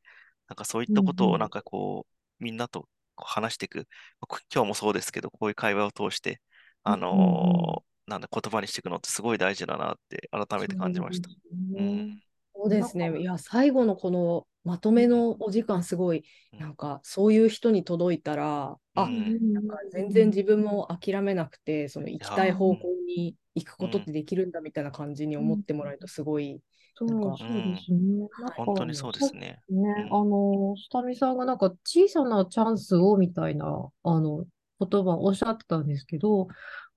[0.48, 2.06] なんかそういったことをなんかこ
[2.40, 3.88] う、みんなと話していく。
[4.28, 6.42] こ今日もそうですけど、こういう会話を通して、
[6.84, 11.30] あのーなんだ、言葉にしていくのってすごい大事だなって改めて感じました。
[11.78, 12.20] うん。
[12.56, 13.22] そうですね。
[13.22, 19.54] いや、最後のこのまとめのお時間、すごい、うんなんか、そういう人に届いたら、うあ、ん。
[19.54, 26.62] なんか全然自分も諦めなくて、その行きたい方向に行くことってできるんだみたいな感じに思ってもらえると、すごい、
[26.96, 28.28] そう、そうですね。
[28.58, 29.62] 本当にそうですね。
[29.70, 34.46] ね、うんあの、下見さんがなんか小さなチャンスをみたいな、あの、
[34.80, 36.48] 言葉をおっしゃってたんですけど、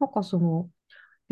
[0.00, 0.68] なんかその、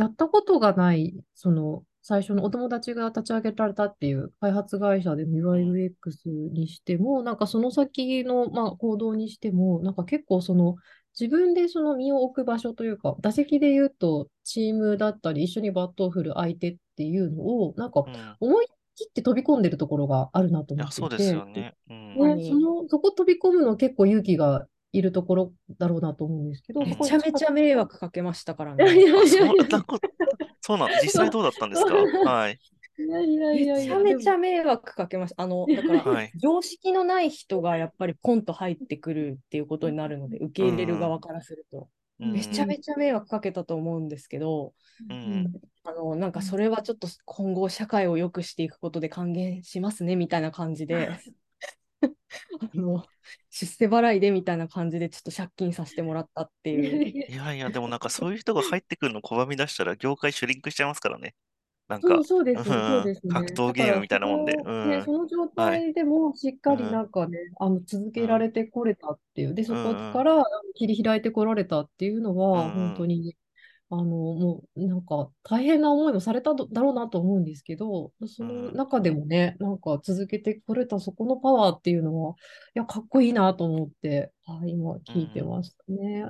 [0.00, 10.76] やったことがない、その、最初のお友達が立ち上げられたっていう開発会社での UI/UX にしても、なんかその先の、まあ、行動にしても、なんか結構その、
[11.18, 18.00] 自分でその身を置く場所というか、打席で言うと、チームだったり、一緒にバットを振る相手っていうのを、なんか
[18.40, 21.74] 思い切って飛び込んでるところがあるなと思や、っていそうですて、よね。
[21.90, 22.14] うん。
[22.18, 29.20] ね、にその、そこ飛び込むの結構勇気がいるところだろうなと思うんですけど、めちゃめちゃ迷惑かけましたからいやいやね。
[29.72, 29.84] あ、
[30.60, 31.94] そうなん、実際どうだったんですか？
[32.30, 32.58] はい。
[32.98, 35.42] いやいやいやめいや、ちゃめちゃ迷惑かけました。
[35.42, 36.32] あの、だから、はい。
[36.36, 41.78] 常識のない人がやっぱりポンと入ってくるっていうことになるので、受け入れる側からすると。
[41.78, 44.74] うんめちゃめちゃ迷惑かけたと思うんですけど、
[45.08, 45.50] うん
[45.84, 51.08] あのなんかそれはちょっと今後社会を良くしていくことで還元しますねみたいな感じで
[52.74, 53.04] あの
[53.50, 57.26] 出世払いでみたいな感じでちょっと借金させてもらったっていう。
[57.32, 61.34] いやいや、でもなんかそういう人が入ってくるの拒み出したら業界シュリンクしちゃいますからね。
[61.88, 62.22] なんか。
[62.22, 63.32] そう、です、うんそうですね。
[63.32, 64.54] 格闘ゲームみたいなもんで。
[64.54, 73.36] うんね、その状態でもしっかりなんかね、あの続けられてこれたっていう、で、そこから切り開いてこられたっていうのは、うん本当に、
[73.92, 82.34] あの、もうなんか大変な思いもされただろうなと思うんですけど、その中でもね、なんか続けてこれたそこのパワーっていうのは、
[82.76, 86.26] いや、かっこいいなと思って、はい、今聞いてましたね。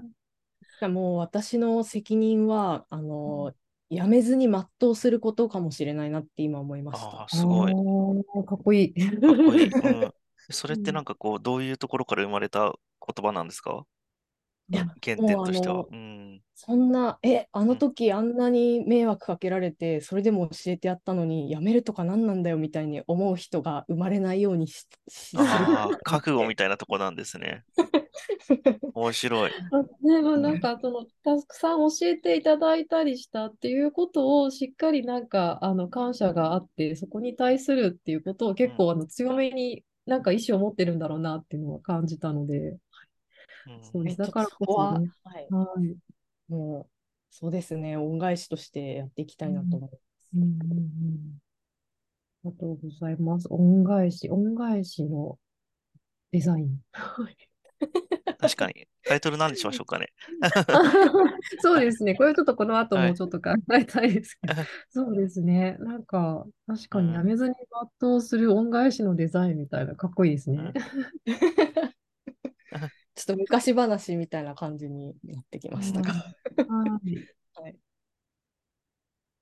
[0.63, 3.53] しかも私の責任はあの
[3.91, 7.37] 辞めずに全うすることかもしれないなって今思いましああ、た。
[7.37, 7.73] すごい。
[8.47, 8.95] かっこいい。
[10.51, 12.73] それってなんかこう、どういうところから生まれた
[13.07, 13.85] 言葉なんですか？
[14.73, 14.87] 原
[15.17, 15.85] 点としては。
[15.91, 16.40] うん。
[16.63, 25.43] そんな、え、あの時あんなに迷惑かけられて、それでも教えてやったのに、辞めるとか何なんだよみたいに思う人が生まれないようにし、しする。
[25.43, 27.65] ああ、覚悟みたいなとこなんですね。
[28.93, 29.51] 面白い。
[29.51, 42.79] あね、まあ、なんかそのたくさん教えていただいたりしたっていうことをしっかりなんかあの感謝があってそこに対するっていうことを結構あの強めになんか意思を持ってるんだろうなっていうのは感じたので、うん
[43.81, 44.17] そうです。
[44.19, 45.97] だからこそこは、そね、はい、はい。
[46.51, 46.91] もう、
[47.31, 50.03] そうですね、恩返しとしてやっていきたいなと思います。
[50.35, 51.41] うんうんうん
[52.43, 53.49] ありがとうございます。
[53.51, 55.39] 恩返し、恩返しの
[56.33, 56.79] デザイン。
[56.93, 57.37] はい
[58.39, 58.87] 確かに。
[59.05, 60.09] タイトル何にしましょうかね。
[61.61, 62.15] そうですね。
[62.15, 64.55] これちょっとこの後はいもうちょっと考えたいですけど。
[64.89, 65.77] そうですね。
[65.81, 67.55] なんか、確かにうんやめずに
[68.01, 70.59] 全うする恩返しのデザインみたいな、かっこいいですね。
[70.59, 70.73] うん
[73.27, 76.13] ちょっと昔話みたいな感じになってきましたが。
[76.13, 76.25] は
[77.05, 77.17] い。
[77.63, 77.77] はい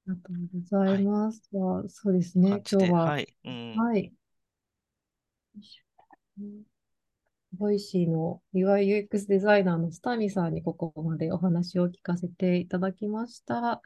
[0.08, 1.42] ありがとうございます。
[1.52, 2.48] じゃあそうですね。
[2.48, 3.34] 今日は、はい。
[3.44, 3.76] うん。
[3.76, 4.12] はい。
[7.58, 13.82] ボイシーの UI/UX デザイナーのスタミさんにここまでお話を聞かせていただきました。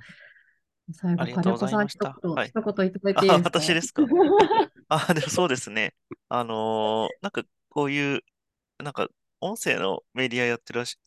[0.93, 3.59] 最後、金子さん、はい一言、一言いただいていいですか？
[3.61, 4.03] 私ですか？
[4.88, 5.95] あ、でもそうですね。
[6.28, 8.20] あのーなんかこういう、
[8.82, 9.09] なんか
[9.43, 10.99] 音声のメディアやってるし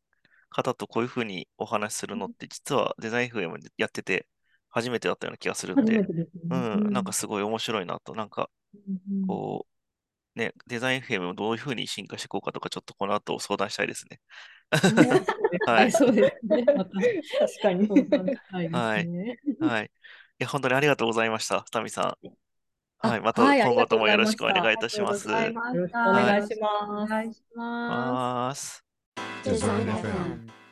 [0.50, 4.28] 方とこういうふうにお話しするのって、実はデザイン FM でやってて
[4.70, 6.12] 初めてだったような気がするんで、です
[6.50, 6.58] うね。
[6.58, 8.50] ん、なんかすごい面白いなと、なんか
[9.28, 9.66] こ
[10.36, 14.20] う、ね、デザイン FM をどういうふうに進化していこうかとか、ちょっとこの後相談したいですね。
[15.68, 16.66] はいそうですね。
[16.76, 16.88] 確
[17.62, 17.88] かに。
[17.88, 18.70] 相談したい。
[19.60, 19.86] はい。
[19.86, 19.90] い
[20.40, 22.28] や、本当にありがとうございました、スタミさん。
[23.06, 25.30] あはい、また今後ともよろしくお願いいたします。
[25.34, 27.44] ありがとうございよろしくお願いし
[27.98, 28.86] おます。
[29.46, 30.65] 願いします。